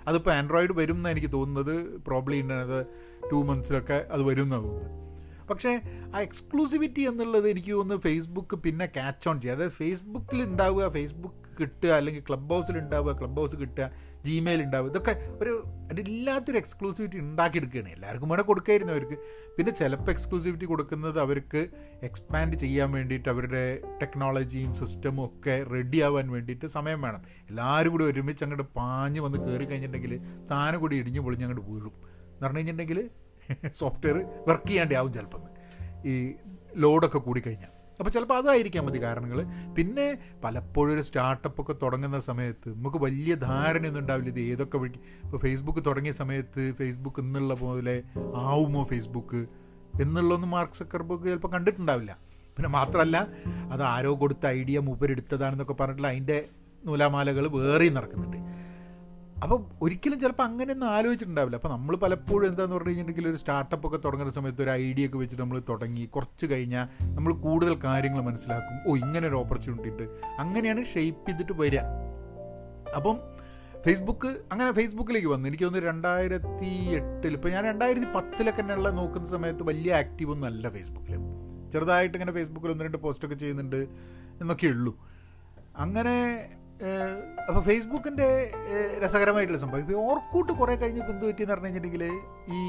അതിപ്പോൾ 0.08 0.30
ആൻഡ്രോയിഡ് 0.30 0.72
വരും 0.72 0.96
എന്നാണ് 0.96 1.18
എനിക്ക് 1.18 1.32
തോന്നുന്നത്. 1.32 1.98
പ്രോബ്ലി 1.98 2.36
ഇന്നത് 2.36 2.86
ടു 3.32 3.36
മന്ത്സിലൊക്കെ 3.36 4.06
അത് 4.10 4.22
വരും 4.22 4.42
എന്നാണ് 4.42 4.62
തോന്നുന്നത് 4.62 5.06
പക്ഷേ 5.50 5.80
ആ 6.14 6.20
എക്സ്ക്ലൂസിവിറ്റി 6.20 7.00
എന്നുള്ളത് 7.00 7.48
എനിക്ക് 7.48 7.72
തോന്നുന്നു 7.72 8.02
ഫേസ്ബുക്ക് 8.02 8.56
പിന്നെ 8.56 8.86
ക്യാച്ച് 8.86 9.28
ഓൺ 9.28 9.40
ചെയ്യുക 9.40 9.56
അതായത് 9.56 9.72
ഫേസ്ബുക്കിൽ 9.72 10.42
ഉണ്ടാവുക 10.42 10.88
ഫേസ്ബുക്ക് 10.88 11.34
കിട്ടുക 11.60 11.88
അല്ലെങ്കിൽ 11.88 12.22
ക്ലബ് 12.28 12.52
ഹൗസിൽ 12.52 12.78
ഉണ്ടാവുക 12.78 13.18
ക്ലബ് 13.18 13.36
ഹൗസ് 13.36 13.56
കിട്ടുക 13.56 13.90
ജിമെയിൽ 14.24 14.62
ഉണ്ടാവുക 14.62 14.90
ഇതൊക്കെ 14.90 15.38
ഒരു 15.42 15.52
അതില്ലാത്തൊരു 15.90 16.56
എക്സ്ക്ലൂസിവിറ്റി 16.56 17.18
ഉണ്ടാക്കിയെടുക്കുകയാണ്. 17.18 17.90
എല്ലാവർക്കും 17.90 18.28
വേണേൽ 18.28 18.44
കൊടുക്കായിരുന്നു 18.44 18.92
അവർക്ക്. 18.92 19.16
പിന്നെ 19.58 19.72
ചിലപ്പോൾ 19.72 20.10
എക്സ്ക്ലൂസിവിറ്റി 20.10 20.64
കൊടുക്കുന്നത് 20.64 21.20
അവർക്ക് 21.20 21.68
എക്സ്പാൻഡ് 22.02 22.56
ചെയ്യാൻ 22.56 22.92
വേണ്ടിയിട്ട് 22.92 23.28
അവരുടെ 23.28 23.80
ടെക്നോളജിയും 24.02 24.74
സിസ്റ്റമും 24.74 25.24
ഒക്കെ 25.24 25.66
റെഡി 25.72 26.00
ആവാൻ 26.00 26.30
വേണ്ടിയിട്ട് 26.30 26.66
സമയം 26.66 27.02
വേണം. 27.02 27.22
എല്ലാവരും 27.48 27.92
കൂടി 27.92 28.04
ഒരുമിച്ച് 28.04 28.44
അങ്ങോട്ട് 28.44 28.68
പാഞ്ഞ് 28.74 29.20
വന്ന് 29.20 29.38
കയറി 29.38 29.64
കഴിഞ്ഞിട്ടുണ്ടെങ്കിൽ 29.64 30.44
സാധനം 30.46 30.80
കൂടി 30.80 30.96
ഇടിഞ്ഞു 30.96 31.20
പൊളിഞ്ഞ് 31.20 31.44
അങ്ങോട്ട് 31.44 31.70
വീഴും. 31.70 32.15
എന്ന് 32.36 32.46
പറഞ്ഞു 32.46 32.58
കഴിഞ്ഞിട്ടുണ്ടെങ്കിൽ 32.58 33.10
സോഫ്റ്റ്വെയർ 33.70 34.16
വർക്ക് 34.48 34.68
ചെയ്യാണ്ടാവും 34.68 35.12
ചിലപ്പോൾ 35.12 35.42
ഈ 36.08 36.34
ലോഡൊക്കെ 36.76 37.18
കൂടിക്കഴിഞ്ഞാൽ 37.18 37.72
അപ്പോൾ 37.98 38.10
ചിലപ്പോൾ 38.10 38.38
അതായിരിക്കാം 38.38 38.86
മതി 38.86 39.02
കാരണങ്ങൾ 39.02 39.38
പിന്നെ 39.76 40.18
പലപ്പോഴും 40.44 40.94
ഒരു 40.94 41.00
സ്റ്റാർട്ടപ്പ് 41.00 41.60
ഒക്കെ 41.60 41.74
തുടങ്ങുന്ന 41.82 42.18
സമയത്ത് 42.18 42.68
നമുക്ക് 42.68 42.96
വലിയ 42.96 43.34
ധാരണയൊന്നും 43.34 44.00
ഉണ്ടാവില്ല. 44.00 44.28
ഇത് 44.28 44.40
ഏതൊക്കെ 44.40 44.78
വഴി? 44.78 44.98
ഇപ്പോൾ 45.24 45.36
ഫേസ്ബുക്ക് 45.36 45.82
തുടങ്ങിയ 45.86 46.12
സമയത്ത് 46.12 46.72
ഫേസ്ബുക്ക് 46.72 47.20
എന്നുള്ള 47.20 47.54
പോലെ 47.54 48.02
ആവുമോ 48.34 48.84
ഫേസ്ബുക്ക് 48.84 49.46
എന്നുള്ളതൊന്നും 50.02 50.50
മാർക്ക് 50.50 50.72
സക്കർബുക്ക് 50.72 51.24
ചിലപ്പോൾ 51.24 51.48
കണ്ടിട്ടുണ്ടാവില്ല. 51.48 52.18
പിന്നെ 52.56 52.68
മാത്രമല്ല 52.68 53.16
അത് 53.72 53.82
ആരോ 53.82 54.14
കൊടുത്ത 54.20 54.46
ഐഡിയ 54.46 54.78
മൂപ്പരെടുത്തതാണെന്നൊക്കെ 54.78 55.72
പറഞ്ഞിട്ടുള്ള 55.72 56.08
അതിന്റെ 56.08 56.48
നൂലാമാലകൾ 56.84 57.48
വേറെയും 57.48 57.94
നടക്കുന്നുണ്ട്. 57.94 58.65
അപ്പം 59.42 59.64
ഒരിക്കലും 59.82 60.18
ചിലപ്പോൾ 60.20 60.42
അങ്ങനെയൊന്നും 60.42 60.88
ആലോചിച്ചിട്ടുണ്ടാവില്ല. 60.88 61.56
അപ്പോൾ 61.56 61.68
നമ്മൾ 61.68 61.96
പലപ്പോഴും 61.96 62.46
എന്താന്ന് 62.48 62.74
പറഞ്ഞു 62.76 62.90
കഴിഞ്ഞിട്ടുണ്ടെങ്കിൽ 62.90 63.30
ഒരു 63.30 63.36
സ്റ്റാർട്ടപ്പ് 63.36 63.86
ഒക്കെ 63.88 63.98
തുടങ്ങുന്ന 64.04 64.32
സമയത്ത് 64.32 64.62
ഒരു 64.62 64.70
ഐഡിയ 64.70 65.06
ഒക്കെ 65.06 65.18
വെച്ചിട്ട് 65.22 65.42
നമ്മൾ 65.42 65.62
തുടങ്ങി 65.68 66.04
കുറച്ച് 66.04 66.46
കഴിഞ്ഞാൽ 66.52 66.86
നമ്മൾ 67.16 67.32
കൂടുതൽ 67.32 67.74
കാര്യങ്ങൾ 67.84 68.20
മനസ്സിലാക്കും. 68.20 68.76
ഓ 68.88 68.96
ഇങ്ങനെ 68.96 69.28
ഒരു 69.28 69.34
ഓപ്പർച്യൂണിറ്റി 69.34 69.90
ഉണ്ട്. 69.90 70.04
അങ്ങനെയാണ് 70.38 70.84
ഷെയ്പ്പ് 70.84 71.26
ചെയ്തിട്ട് 71.30 71.52
വരിക 71.62 71.82
അപ്പം 72.96 73.16
ഫേസ്ബുക്ക് 73.86 74.30
അങ്ങനെ 74.52 74.72
ഫേസ്ബുക്കിലേക്ക് 74.72 75.28
വന്നു. 75.28 75.48
എനിക്ക് 75.48 75.64
തോന്നുന്നു 75.64 75.88
രണ്ടായിരത്തി 75.88 76.70
എട്ടിൽ 76.98 77.32
ഇപ്പോൾ 77.32 77.48
ഞാൻ 77.48 77.64
രണ്ടായിരത്തി 77.64 78.06
പത്തിലൊക്കെ 78.16 78.62
ഉള്ള 78.62 78.90
നോക്കുന്ന 78.90 79.26
സമയത്ത് 79.26 79.62
വലിയ 79.62 79.92
ആക്റ്റീവ് 79.94 80.30
ഒന്നും 80.30 80.46
അല്ല 80.46 80.68
ഫേസ്ബുക്കിൽ 80.68 81.14
ചെറുതായിട്ട് 81.72 82.16
ഇങ്ങനെ 82.16 82.32
ഫേസ്ബുക്കിൽ 82.32 82.70
ഒന്ന് 82.70 82.84
രണ്ട് 82.84 82.96
പോസ്റ്റൊക്കെ 82.96 83.36
ചെയ്യുന്നുണ്ട് 83.36 83.80
എന്നൊക്കെ 84.40 84.66
ഉള്ളൂ 84.66 84.92
അങ്ങനെ 85.78 86.16
അപ്പോൾ 87.48 87.62
ഫേസ്ബുക്കിന്റെ 87.68 88.28
രസകരമായിട്ടുള്ള 89.04 89.60
സംഭവം. 89.62 89.82
ഇപ്പോൾ 89.84 89.98
ഓർക്കൂട്ട് 90.10 90.52
കുറേ 90.60 90.74
കഴിഞ്ഞപ്പോൾ 90.82 91.14
എന്ത് 91.14 91.24
പറ്റിയെന്ന് 91.26 91.54
പറഞ്ഞു 91.54 91.66
കഴിഞ്ഞിട്ടുണ്ടെങ്കിൽ 91.66 92.04
ഈ 92.58 92.60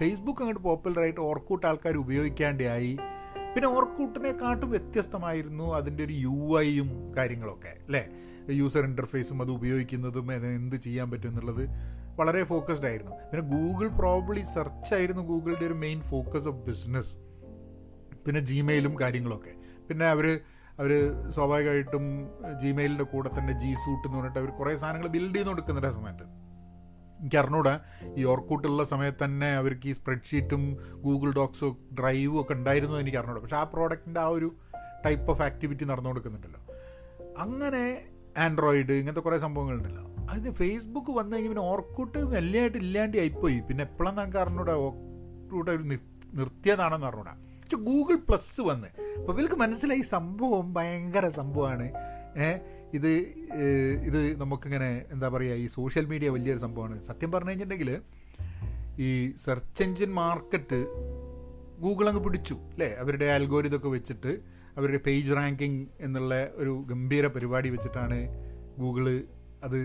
ഫേസ്ബുക്ക് 0.00 0.42
അങ്ങോട്ട് 0.42 0.62
പോപ്പുലറായിട്ട് 0.68 1.20
ഓർക്കൂട്ട് 1.30 1.66
ആൾക്കാർ 1.70 1.96
ഉപയോഗിക്കാണ്ടായി. 2.04 2.92
പിന്നെ 3.54 3.68
ഓർക്കൂട്ടിനെക്കാട്ടും 3.76 4.70
വ്യത്യസ്തമായിരുന്നു 4.70 5.66
അതിന്റെ 5.80 6.02
ഒരു 6.04 6.14
യു 6.26 6.38
ഐയും 6.64 6.88
കാര്യങ്ങളൊക്കെ 7.18 7.74
അല്ലേ? 7.86 8.04
യൂസർ 8.60 8.82
ഇന്റർഫേസും 8.90 9.38
അത് 9.42 9.50
ഉപയോഗിക്കുന്നതും 9.58 10.26
എന്ത് 10.32 10.76
ചെയ്യാൻ 10.76 11.06
പറ്റും 11.10 11.28
എന്നുള്ളത് 11.28 11.64
വളരെ 12.18 12.42
ഫോക്കസ്ഡ് 12.50 12.88
ആയിരുന്നു. 12.90 13.14
പിന്നെ 13.30 13.44
ഗൂഗിൾ 13.54 13.88
പ്രോബ്ലി 14.02 14.42
സെർച്ച് 14.56 14.92
ആയിരുന്നു 14.94 15.22
ഗൂഗിളിന്റെ 15.22 15.66
ഒരു 15.66 15.76
മെയിൻ 15.86 15.98
ഫോക്കസ് 16.12 16.48
ഓഫ് 16.48 16.60
ബിസിനസ് 16.68 17.14
പിന്നെ 18.26 18.40
ജിമെയിലും 18.50 18.94
കാര്യങ്ങളൊക്കെ. 19.00 19.54
പിന്നെ 19.88 20.06
അവർ 20.06 20.26
അവർ 20.78 21.14
സ്വാഭാവികമായിട്ടും 21.30 22.30
ജിമെയിലിന്റെ 22.60 23.04
കൂടെ 23.04 23.30
തന്നെ 23.38 23.58
ജി 23.58 23.74
സൂട്ട് 23.74 24.08
എന്ന് 24.08 24.18
പറഞ്ഞിട്ട് 24.18 24.38
അവർ 24.38 24.50
കുറേ 24.50 24.76
സാധനങ്ങൾ 24.76 25.08
ബിൽഡ് 25.08 25.34
ചെയ്ത് 25.34 25.48
കൊടുക്കുന്നുണ്ട് 25.48 25.88
ആ 25.88 25.90
സമയത്ത്. 25.90 26.46
എനിക്ക് 27.20 27.36
അറിഞ്ഞൂടെ 27.36 27.80
ഈ 28.16 28.24
ഓർക്കൂട്ടുള്ള 28.24 28.84
സമയത്ത് 28.84 29.24
തന്നെ 29.24 29.54
അവർക്ക് 29.54 29.88
ഈ 29.88 29.92
സ്പ്രെഡ്ഷീറ്റും 29.92 30.76
ഗൂഗിൾ 30.92 31.32
ഡോക്സും 31.32 31.94
ഡ്രൈവും 32.00 32.40
ഒക്കെ 32.40 32.52
ഉണ്ടായിരുന്നു 32.52 32.96
എനിക്ക് 32.96 33.18
അറിഞ്ഞൂടെ. 33.18 33.40
പക്ഷേ 33.40 33.56
ആ 33.56 33.64
പ്രോഡക്റ്റിന്റെ 33.64 34.20
ആ 34.20 34.26
ഒരു 34.26 34.56
ടൈപ്പ് 35.06 35.30
ഓഫ് 35.30 35.42
ആക്ടിവിറ്റി 35.42 35.84
നടന്നു 35.84 36.08
കൊടുക്കുന്നുണ്ടല്ലോ. 36.08 36.60
അങ്ങനെ 37.38 38.02
ആൻഡ്രോയിഡ് 38.38 38.92
ഇങ്ങനത്തെ 38.92 39.20
കുറേ 39.20 39.38
സംഭവങ്ങളുണ്ടല്ലോ. 39.38 40.26
അതിന് 40.30 40.52
ഫേസ്ബുക്ക് 40.52 41.10
വന്നു 41.10 41.36
കഴിഞ്ഞാൽ 41.36 41.52
പിന്നെ 41.52 41.62
ഓർക്കൂട്ട് 41.62 42.18
മെല്ലയായിട്ട് 42.18 42.78
ഇല്ലാണ്ട് 42.78 43.16
ആയിപ്പോയി. 43.16 43.60
പിന്നെ 43.60 43.84
എപ്പോഴാണ് 43.84 44.18
നമുക്ക് 44.18 44.38
അറിഞ്ഞൂടെ 44.38 44.72
ഓർക്കൂട്ട് 44.72 45.70
ഒരു 45.70 45.82
നിർത്തിയതാണെന്ന് 46.34 47.06
അറിഞ്ഞൂടാ. 47.06 47.36
ഗൂഗിൾ 47.74 48.14
പ്ലസ് 48.14 48.60
വന്ന്. 48.60 48.88
അപ്പോൾ 49.18 49.32
ഇവർക്ക് 49.32 49.54
മനസ്സിലായി 49.54 50.00
സംഭവം 50.00 50.74
ഭയങ്കര 50.74 51.28
സംഭവമാണ്. 51.28 51.92
ഇത് 52.94 53.10
ഇത് 54.08 54.40
നമുക്കിങ്ങനെ 54.40 55.04
എന്താ 55.10 55.28
പറയുക 55.28 55.54
ഈ 55.54 55.66
സോഷ്യൽ 55.66 56.06
മീഡിയ 56.06 56.28
വലിയൊരു 56.28 56.58
സംഭവമാണ്. 56.58 57.02
സത്യം 57.02 57.32
പറഞ്ഞു 57.32 57.50
കഴിഞ്ഞിട്ടുണ്ടെങ്കിൽ 57.50 58.02
ഈ 58.98 59.36
സെർച്ച് 59.36 59.82
എൻജിൻ 59.82 60.12
മാർക്കറ്റ് 60.14 60.86
ഗൂഗിൾ 61.78 62.08
അങ്ങ് 62.08 62.24
പിടിച്ചു 62.24 62.54
അല്ലേ? 62.54 62.94
അവരുടെ 62.94 63.24
അൽഗോരിതൊക്കെ 63.24 63.88
വെച്ചിട്ട് 63.88 64.38
അവരുടെ 64.76 64.98
പേജ് 65.06 65.32
റാങ്കിങ് 65.32 65.86
എന്നുള്ള 66.00 66.48
ഒരു 66.54 66.84
ഗംഭീര 66.88 67.26
പരിപാടി 67.26 67.70
വെച്ചിട്ടാണ് 67.70 68.18
ഗൂഗിൾ 68.78 69.22
അത് 69.62 69.78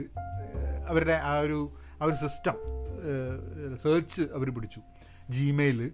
അവരുടെ 0.88 1.13
ആ 1.13 1.39
ഒരു 1.39 1.77
ആ 2.01 2.05
ഒരു 2.05 2.15
സിസ്റ്റം 2.15 2.57
സെർച്ച് 3.75 4.21
അവർ 4.21 4.50
പിടിച്ചു. 4.50 4.81
ജിമെയിൽ 5.29 5.91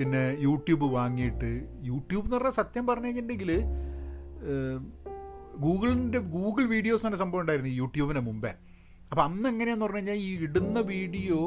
പിന്നെ 0.00 0.36
യൂട്യൂബ് 0.40 0.86
വാങ്ങിയിട്ട് 0.94 1.50
യൂട്യൂബ് 1.82 2.24
എന്ന് 2.26 2.36
പറഞ്ഞാൽ 2.36 2.50
സത്യം 2.50 2.84
പറഞ്ഞു 2.86 3.06
കഴിഞ്ഞിട്ടുണ്ടെങ്കിൽ 3.06 3.52
ഗൂഗിളിന്റെ 5.64 6.18
ഗൂഗിൾ 6.18 6.64
വീഡിയോസ് 6.66 7.06
എന്ന 7.06 7.16
സംഭവം 7.16 7.40
ഉണ്ടായിരുന്നു 7.40 7.70
യൂട്യൂബിന് 7.70 8.20
മുമ്പേ. 8.20 8.52
അപ്പോൾ 9.10 9.22
അന്ന് 9.22 9.48
എങ്ങനെയാന്ന് 9.48 9.84
പറഞ്ഞു 9.84 9.98
കഴിഞ്ഞാൽ 9.98 10.14
ഈ 10.14 10.30
ഇടുന്ന 10.42 10.80
വീഡിയോ 10.80 11.38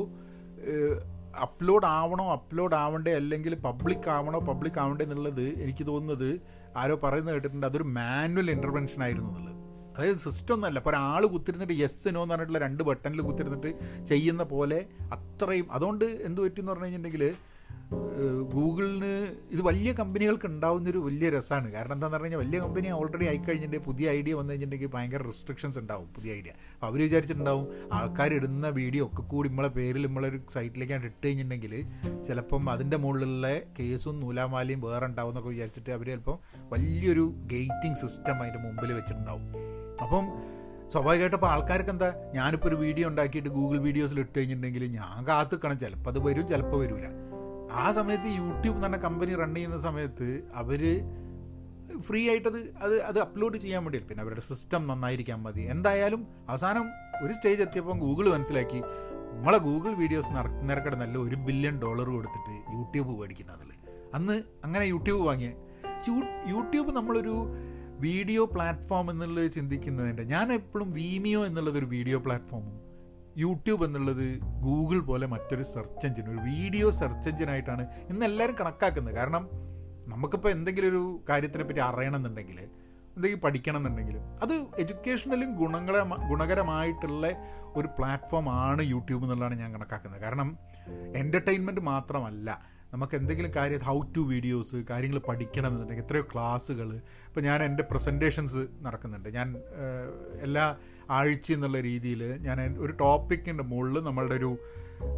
അപ്ലോഡ് 1.41 1.85
ആവണോ 1.85 2.25
അപ്ലോഡ് 2.31 2.75
ആവണ്ടേ 2.75 3.11
അല്ലെങ്കിൽ 3.11 3.55
പബ്ലിക് 3.55 4.09
ആവണോ 4.09 4.39
പബ്ലിക് 4.39 4.79
ആവണ്ടേ 4.79 5.03
എന്നുള്ളത് 5.05 5.45
എനിക്ക് 5.63 5.87
തോന്നുന്നത് 5.87 6.41
ആരോ 6.77 6.95
പറയുന്നത് 7.03 7.35
കേട്ടിട്ടുണ്ട് 7.35 7.67
അതൊരു 7.67 7.83
മാനുവൽ 7.83 8.51
ഇന്റർവെൻഷൻ 8.51 9.03
ആയിരുന്നു 9.03 9.29
എന്നുള്ളത്. 9.29 9.55
അതായത് 9.95 10.17
സിസ്റ്റം 10.17 10.53
ഒന്നല്ല. 10.55 10.79
അപ്പോൾ 10.79 10.89
ഒരാൾ 10.89 11.25
കുത്തിരുന്നിട്ട് 11.25 11.73
യെസ് 11.73 12.15
നോ 12.15 12.21
എന്ന് 12.21 12.33
പറഞ്ഞിട്ടുള്ള 12.33 12.59
രണ്ട് 12.65 12.83
ബട്ടണിൽ 12.83 13.21
കുത്തിരുന്നിട്ട് 13.21 13.71
ചെയ്യുന്ന 14.05 14.43
പോലെ 14.43 14.79
അത്രയും. 15.17 15.67
അതുകൊണ്ട് 15.71 16.05
എന്ത് 16.05 16.41
പറ്റിയെന്ന് 16.41 16.71
പറഞ്ഞു 16.71 16.85
കഴിഞ്ഞിട്ടുണ്ടെങ്കിൽ 16.85 17.35
ഗൂഗിളിന് 18.53 19.11
ഇത് 19.51 19.61
വലിയ 19.61 19.93
കമ്പനികൾക്ക് 19.93 20.45
ഉണ്ടാവുന്നൊരു 20.45 20.97
വലിയ 20.97 21.29
രസമാണ് 21.29 21.71
കാരണം 21.73 21.93
എന്താണെന്ന് 21.93 22.17
പറഞ്ഞു 22.17 22.27
കഴിഞ്ഞാൽ 22.27 22.41
വലിയ 22.45 22.59
കമ്പനി 22.59 22.87
ഓൾറെഡി 22.87 23.25
ആയിക്കഴിഞ്ഞിട്ടുണ്ടെങ്കിൽ 23.25 23.87
പുതിയ 23.87 24.09
ഐഡിയ 24.09 24.33
വന്നു 24.33 24.51
കഴിഞ്ഞിട്ടുണ്ടെങ്കിൽ 24.51 24.91
ഭയങ്കര 24.95 25.21
റെസ്ട്രിക്ഷൻസ് 25.23 25.79
ഉണ്ടാവും 25.79 26.07
പുതിയ 26.15 26.33
ഐഡിയ. 26.33 26.51
അപ്പോൾ 26.73 26.87
അവർ 26.87 26.99
വിചാരിച്ചിട്ടുണ്ടാവും 26.99 27.65
ആൾക്കാർ 27.93 28.33
ഇടുന്ന 28.33 28.69
വീഡിയോ 28.69 29.05
ഒക്കെ 29.05 29.23
കൂടി 29.23 29.49
നമ്മളെ 29.49 29.67
പേരിൽ 29.67 30.05
നമ്മളൊരു 30.07 30.39
സൈറ്റിലേക്കാണ് 30.55 31.05
ഇട്ട് 31.05 31.27
കഴിഞ്ഞിട്ടുണ്ടെങ്കിൽ 31.27 31.85
ചിലപ്പം 32.27 32.69
അതിന്റെ 32.69 32.97
മുകളിലുള്ള 32.97 33.47
കേസും 33.79 34.19
നൂലാമാലയും 34.19 34.81
വേറെ 34.81 35.05
ഉണ്ടാവും 35.05 35.31
എന്നൊക്കെ 35.31 35.49
വിചാരിച്ചിട്ട് 35.49 35.91
അവർ 35.91 36.05
ചിലപ്പം 36.05 36.39
വലിയൊരു 36.73 37.25
ഗേറ്റിംഗ് 37.53 37.97
സിസ്റ്റം 38.03 38.37
അതിന്റെ 38.43 38.59
മുമ്പിൽ 38.59 38.93
വെച്ചിട്ടുണ്ടാവും. 38.93 39.45
അപ്പം 40.05 40.25
സ്വാഭാവികമായിട്ട് 40.93 41.35
അപ്പോൾ 41.35 41.47
ആൾക്കാർക്ക് 41.47 41.89
എന്താ? 41.89 42.09
ഞാനിപ്പോൾ 42.33 42.67
ഒരു 42.67 42.75
വീഡിയോ 42.75 43.07
ഉണ്ടാക്കിയിട്ട് 43.07 43.49
ഗൂഗിൾ 43.49 43.77
വീഡിയോസിൽ 43.77 44.19
ഇട്ട് 44.19 44.39
കഴിഞ്ഞിട്ടുണ്ടെങ്കിൽ 44.39 44.83
ഞാൻ 44.97 45.25
കാത്തുക്കണം. 45.29 45.79
ചിലപ്പോൾ 45.79 46.11
അത് 46.11 46.19
വരും 46.27 46.47
ചിലപ്പോൾ 46.47 46.79
വരില്ല 46.83 47.07
ആ 47.73 47.91
സമയത്ത് 47.91 48.27
യൂട്യൂബ് 48.27 48.75
എന്ന് 48.75 48.87
പറഞ്ഞ 48.87 48.95
കമ്പനി 48.97 49.35
റൺ 49.35 49.55
ചെയ്യുന്ന 49.55 49.77
സമയത്ത് 49.77 50.49
അവർ 50.53 50.81
ഫ്രീ 52.01 52.29
ആയിട്ടത് 52.29 52.73
അത് 52.77 53.01
അത് 53.01 53.19
അപ്ലോഡ് 53.19 53.57
ചെയ്യാൻ 53.57 53.83
വേണ്ടി 53.83 53.99
പിന്നെ 53.99 54.23
അവരുടെ 54.23 54.41
സിസ്റ്റം 54.41 54.87
നന്നായിരിക്കാൻ 54.87 55.43
മതി. 55.43 55.61
എന്തായാലും 55.61 56.27
അവസാനം 56.49 56.85
ഒരു 57.23 57.33
സ്റ്റേജ് 57.33 57.61
എത്തിയപ്പോൾ 57.61 57.99
ഗൂഗിൾ 57.99 58.29
മനസ്സിലാക്കി 58.29 58.79
നമ്മളെ 59.33 59.57
ഗൂഗിൾ 59.57 59.93
വീഡിയോസ് 59.93 60.33
നിരക്കിടന്നല്ല 60.61 61.17
ഒരു 61.17 61.35
ബില്യൺ 61.35 61.81
ഡോളർ 61.81 62.09
കൊടുത്തിട്ട് 62.09 62.73
യൂട്യൂബ് 62.73 63.19
മേടിക്കുന്നതിൽ 63.19 63.69
അന്ന് 64.13 64.43
അങ്ങനെ 64.63 64.85
യൂട്യൂബ് 64.85 65.25
വാങ്ങിയ. 65.25 65.51
യൂട്യൂബ് 66.47 66.91
നമ്മളൊരു 66.95 67.35
വീഡിയോ 67.99 68.45
പ്ലാറ്റ്ഫോം 68.45 69.11
എന്നുള്ളത് 69.11 69.51
ചിന്തിക്കുന്നതിന്റെ 69.51 70.23
ഞാൻ 70.23 70.53
എപ്പോഴും 70.53 70.91
വീമിയോ 70.91 71.45
എന്നുള്ളത് 71.45 71.77
ഒരു 71.77 71.85
വീഡിയോ 71.85 72.19
പ്ലാറ്റ്ഫോമും 72.19 72.82
യൂട്യൂബ് 73.37 73.85
എന്നുള്ളത് 73.85 74.25
ഗൂഗിൾ 74.65 74.99
പോലെ 74.99 75.27
മറ്റൊരു 75.27 75.63
സെർച്ച് 75.63 76.05
എഞ്ചിൻ 76.07 76.29
ഒരു 76.29 76.37
വീഡിയോ 76.37 76.89
സെർച്ച് 76.89 77.29
എഞ്ചിനായിട്ടാണ് 77.29 77.83
ഇന്ന് 78.09 78.25
എല്ലാവരും 78.25 78.55
കണക്കാക്കുന്നത്. 78.59 79.15
കാരണം 79.15 79.49
നമുക്കിപ്പോൾ 80.07 80.49
എന്തെങ്കിലും 80.49 80.89
ഒരു 80.89 81.23
കാര്യത്തിനെ 81.29 81.63
പറ്റി 81.63 81.79
അറിയണമെന്നുണ്ടെങ്കിൽ 81.79 82.59
എന്തെങ്കിലും 83.15 83.41
പഠിക്കണം 83.41 83.77
എന്നുണ്ടെങ്കിൽ 83.77 84.15
അത് 84.43 84.53
എഡ്യൂക്കേഷണലും 84.53 85.55
ഗുണങ്ങള 85.55 85.97
ഗുണകരമായിട്ടുള്ള 86.29 87.27
ഒരു 87.75 87.87
പ്ലാറ്റ്ഫോം 87.87 88.49
ആണ് 88.49 88.81
യൂട്യൂബ് 88.83 89.23
എന്നുള്ളതാണ് 89.23 89.55
ഞാൻ 89.59 89.73
കണക്കാക്കുന്നത്. 89.73 90.21
കാരണം 90.21 90.57
എന്റർടൈൻമെന്റ് 91.15 91.81
മാത്രമല്ല 91.81 92.72
നമുക്ക് 92.93 93.15
എന്തെങ്കിലും 93.15 93.51
കാര്യം 93.55 93.79
ഹൗ 93.79 94.01
ടു 94.01 94.19
വീഡിയോസ് 94.19 94.75
കാര്യങ്ങൾ 94.75 95.19
പഠിക്കണം 95.19 95.67
എന്നുണ്ടെങ്കിൽ 95.67 96.03
എത്രയോ 96.03 96.23
ക്ലാസ്സുകൾ. 96.33 96.95
ഇപ്പോൾ 97.27 97.41
ഞാൻ 97.41 97.63
എന്റെ 97.63 97.83
പ്രസന്റേഷൻസ് 97.83 98.67
നടക്കുന്നുണ്ട്. 98.81 99.29
ഞാൻ 99.29 99.57
എല്ലാ 100.41 100.77
ആഴ്ച 101.09 101.51
എന്നുള്ള 101.51 101.81
രീതിയിൽ 101.81 102.23
ഞാൻ 102.37 102.77
ഒരു 102.79 102.91
ടോപ്പിക്കിന്റെ 102.91 103.63
മുകളിൽ 103.63 104.03
നമ്മളുടെ 104.03 104.35
ഒരു 104.35 104.57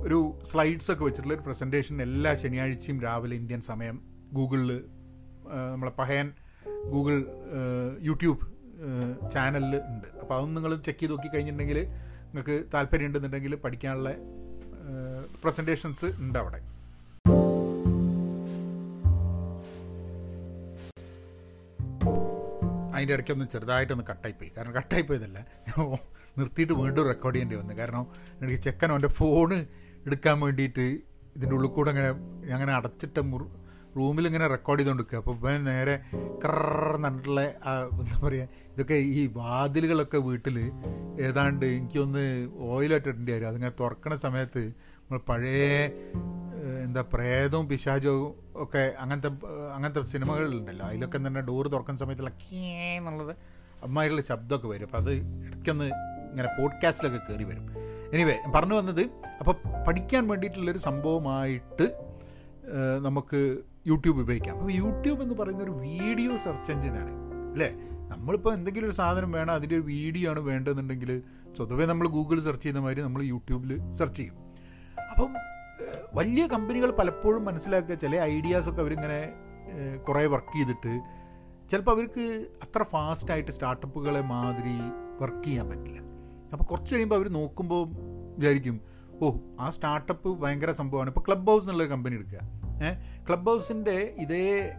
ഒരു 0.02 0.40
സ്ലൈഡ്സ് 0.44 0.92
ഒക്കെ 0.92 1.04
വെച്ചിട്ടുള്ള 1.04 1.34
ഒരു 1.34 1.42
പ്രസന്റേഷൻ 1.42 2.02
എല്ലാ 2.02 2.34
ശനിയാഴ്ചയും 2.34 3.02
രാവിലെ 3.02 3.36
ഇന്ത്യൻ 3.36 3.62
സമയം 3.62 4.00
ഗൂഗിളിൽ 4.34 4.84
നമ്മളെ 5.72 5.92
പഹയൻ 5.92 6.32
ഗൂഗിൾ 6.92 7.26
യൂട്യൂബ് 8.02 8.46
ചാനലിൽ 9.32 9.76
ഉണ്ട്. 9.76 10.08
അപ്പോൾ 10.22 10.36
അതൊന്നും 10.36 10.64
നിങ്ങൾ 10.64 10.82
ചെക്ക് 10.82 11.00
ചെയ്ത് 11.00 11.14
നോക്കി 11.14 11.28
കഴിഞ്ഞിട്ടുണ്ടെങ്കിൽ 11.28 11.80
നിങ്ങൾക്ക് 12.26 12.66
താല്പര്യം 12.74 13.08
ഉണ്ടെന്നുണ്ടെങ്കിൽ 13.08 13.56
പഠിക്കാനുള്ള 13.56 14.16
പ്രസന്റേഷൻസ് 15.44 16.06
ഉണ്ട് 16.06 16.40
അവിടെ. 16.40 16.75
അതിന്റെ 23.06 23.16
ഇടയ്ക്കൊന്ന് 23.18 23.46
ചെറുതായിട്ടൊന്ന് 23.54 24.06
കട്ടായിപ്പോയി. 24.12 24.52
കാരണം 24.56 24.74
കട്ടായിപ്പോയതല്ല 24.78 25.40
ഞാൻ 25.68 25.80
നിർത്തിയിട്ട് 26.40 26.76
വീണ്ടും 26.80 27.04
റെക്കോർഡ് 27.12 27.36
ചെയ്യേണ്ടി 27.36 27.58
വന്നു. 27.60 27.74
കാരണം 27.82 28.06
എനിക്ക് 28.42 28.62
ചെക്കൻ 28.68 28.90
അവന്റെ 28.94 29.12
ഫോണ് 29.18 29.58
എടുക്കാൻ 30.08 30.36
വേണ്ടിയിട്ട് 30.46 30.86
ഇതിന്റെ 31.36 31.54
ഉള്ളിൽ 31.58 31.70
കൂടെ 31.76 31.90
അങ്ങനെ 31.94 32.10
അങ്ങനെ 32.56 32.72
അടച്ചിട്ട 32.80 33.18
റൂമിൽ 34.00 34.26
ഇങ്ങനെ 34.28 34.48
റെക്കോർഡ് 34.54 34.80
ചെയ്തുകൊണ്ടിരിക്കുക 34.80 35.20
അപ്പോൾ 35.22 35.36
ഇപ്പം 35.36 35.66
നേരെ 35.68 35.94
കറന്നിട്ടുള്ള 36.44 37.42
എന്താ 38.02 38.18
പറയുക 38.24 38.48
ഇതൊക്കെ 38.74 38.98
ഈ 39.20 39.22
വാതിലുകളൊക്കെ 39.38 40.20
വീട്ടിൽ 40.28 40.58
ഏതാണ്ട് 41.28 41.66
എനിക്കൊന്ന് 41.76 42.24
ഓയിലായിട്ട് 42.72 43.10
ഇടേണ്ടി 43.12 43.32
വരും. 43.36 43.48
അതിങ്ങനെ 43.52 43.74
തുറക്കണ 43.82 44.16
സമയത്ത് 44.26 44.64
നമ്മൾ 44.98 45.22
പഴയ 45.30 45.70
എന്താ 46.86 47.04
പ്രേതവും 47.14 47.66
പിശാചവും 47.72 48.34
ഒക്കെ 48.56 48.96
അങ്ങനത്തെ 49.00 49.28
അങ്ങനത്തെ 49.74 50.04
സിനിമകളുണ്ടല്ലോ 50.04 50.86
അതിലൊക്കെ 50.86 51.18
തന്നെ 51.18 51.42
ഡോറ് 51.42 51.72
തുറക്കുന്ന 51.72 52.00
സമയത്തുള്ള 52.00 52.30
കേ 52.30 52.98
എന്നുള്ളത് 52.98 53.36
അമ്മായിട്ടുള്ള 53.84 54.22
ശബ്ദമൊക്കെ 54.22 54.68
വരും. 54.68 54.86
അപ്പോൾ 54.86 54.98
അത് 54.98 55.12
ഇടയ്ക്കൊന്ന് 55.12 55.86
ഇങ്ങനെ 56.30 56.62
പോഡ്കാസ്റ്റിലൊക്കെ 56.62 57.32
കയറി 57.32 57.44
വരും. 57.44 57.68
എനിവേ 58.14 58.38
പറഞ്ഞു 58.56 58.74
വന്നത് 58.74 59.02
അപ്പോൾ 59.40 59.84
പഠിക്കാൻ 59.88 60.28
വേണ്ടിയിട്ടുള്ളൊരു 60.28 60.78
സംഭവമായിട്ട് 60.78 62.04
നമുക്ക് 63.02 63.58
യൂട്യൂബ് 63.88 64.22
ഉപയോഗിക്കാം. 64.22 64.58
അപ്പോൾ 64.58 64.72
യൂട്യൂബ് 64.72 65.22
എന്ന് 65.22 65.36
പറയുന്ന 65.36 65.64
ഒരു 65.64 65.72
വീഡിയോ 65.72 66.38
സെർച്ച് 66.38 66.72
എഞ്ചിനാണ്. 66.72 67.12
അല്ലേ? 67.52 67.74
നമ്മളിപ്പോൾ 68.16 68.54
എന്തെങ്കിലും 68.54 68.88
ഒരു 68.88 68.94
സാധനം 68.94 69.32
വേണം 69.32 69.54
അതിന്റെ 69.54 69.76
ഒരു 69.76 69.82
വീഡിയോ 69.82 70.30
ആണ് 70.30 70.40
വേണ്ടതെന്നുണ്ടെങ്കിൽ 70.40 71.24
സ്വതവേ 71.58 71.86
നമ്മൾ 71.86 72.08
ഗൂഗിൾ 72.08 72.40
സെർച്ച് 72.40 72.64
ചെയ്യുന്ന 72.64 72.82
മാതിരി 72.82 73.02
നമ്മൾ 73.02 73.24
യൂട്യൂബിൽ 73.24 73.92
സെർച്ച് 73.92 74.18
ചെയ്യും. 74.18 74.34
അപ്പം 75.12 75.34
വലിയ 76.14 76.48
കമ്പനികൾ 76.48 76.92
പലപ്പോഴും 76.92 77.46
മനസ്സിലാക്കുക 77.46 77.96
ചില 77.96 78.16
ഐഡിയാസൊക്കെ 78.22 78.82
അവരിങ്ങനെ 78.82 79.34
കുറേ 80.08 80.26
വർക്ക് 80.26 80.56
ചെയ്തിട്ട് 80.56 81.02
ചിലപ്പോൾ 81.70 81.92
അവർക്ക് 81.92 82.46
അത്ര 82.64 82.84
ഫാസ്റ്റായിട്ട് 82.84 83.52
സ്റ്റാർട്ടപ്പുകളെ 83.52 84.22
മാതിരി 84.22 84.78
വർക്ക് 85.22 85.44
ചെയ്യാൻ 85.44 85.70
പറ്റില്ല. 85.70 86.00
അപ്പോൾ 86.54 86.64
കുറച്ച് 86.64 86.94
കഴിയുമ്പോൾ 86.94 87.16
അവർ 87.16 87.30
നോക്കുമ്പോൾ 87.30 87.88
വിചാരിക്കും 88.38 88.82
ഓ 89.22 89.38
ആ 89.60 89.70
സ്റ്റാർട്ടപ്പ് 89.70 90.30
ഭയങ്കര 90.30 90.72
സംഭവമാണ്. 90.72 91.10
ഇപ്പോൾ 91.10 91.24
ക്ലബ് 91.28 91.48
ഹൗസ് 91.48 91.64
എന്നുള്ളൊരു 91.64 91.92
കമ്പനി 91.92 92.16
എടുക്കുക. 92.16 92.40
ഏഹ് 92.84 93.28
ക്ലബ് 93.28 93.46
ഹൗസിന്റെ 93.46 94.16
ഇതേ 94.20 94.74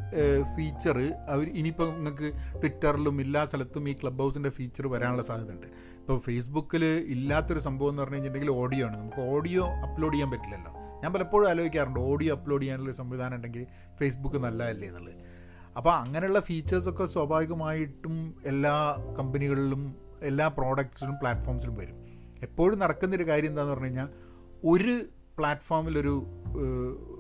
ഫീച്ചർ 0.57 0.99
അവർ 1.29 1.47
ഇനിയിപ്പോൾ 1.49 1.95
നിങ്ങൾക്ക് 1.97 2.33
ട്വിറ്ററിലും 2.61 3.21
എല്ലാ 3.21 3.45
സ്ഥലത്തും 3.45 3.89
ഈ 3.89 3.93
ക്ലബ് 3.93 4.19
ഹൗസിന്റെ 4.19 4.51
ഫീച്ചർ 4.51 4.89
വരാനുള്ള 4.89 5.23
സാധ്യതയുണ്ട്. 5.23 5.67
ഇപ്പോൾ 5.67 6.19
ഫേസ്ബുക്കിൽ 6.19 6.85
ഇല്ലാത്തൊരു 6.85 7.59
സംഭവം 7.59 7.91
എന്ന് 7.91 8.03
പറഞ്ഞു 8.03 8.17
കഴിഞ്ഞിട്ടുണ്ടെങ്കിൽ 8.17 8.59
ഓഡിയോ 8.63 8.87
ആണ്. 8.87 8.97
നമുക്ക് 8.97 9.21
ഓഡിയോ 9.35 9.67
അപ്ലോഡ് 9.67 10.15
ചെയ്യാൻ 10.15 10.31
പറ്റില്ലല്ലോ. 10.31 10.76
ഞാൻ 11.03 11.13
പലപ്പോഴും 11.13 11.49
ആലോചിക്കാറുണ്ട് 11.49 12.01
ഓഡിയോ 12.01 12.37
അപ്ലോഡ് 12.37 12.63
ചെയ്യാനുള്ള 12.63 12.93
സംവിധാനം 12.93 13.37
ഉണ്ടെങ്കിൽ 13.37 13.67
ഫേസ്ബുക്ക് 13.99 14.37
നല്ലതല്ലേ 14.37 14.89
എന്നുള്ളത്. 14.89 15.15
അപ്പോൾ 15.77 15.91
അങ്ങനെയുള്ള 15.91 16.41
ഫീച്ചേഴ്സൊക്കെ 16.41 17.05
സ്വാഭാവികമായിട്ടും 17.05 18.43
എല്ലാ 18.47 18.97
കമ്പനികളിലും 19.19 19.97
എല്ലാ 20.23 20.49
പ്രോഡക്റ്റ്സിലും 20.49 21.15
പ്ലാറ്റ്ഫോംസിലും 21.15 21.77
വരും. 21.77 22.07
എപ്പോഴും 22.43 22.79
നടക്കുന്നൊരു 22.79 23.27
കാര്യം 23.27 23.49
എന്താണെന്ന് 23.49 23.75
പറഞ്ഞു 23.75 23.87
കഴിഞ്ഞാൽ 23.87 24.09
ഒരു 24.65 25.03
പ്ലാറ്റ്ഫോമിലൊരു 25.39 26.27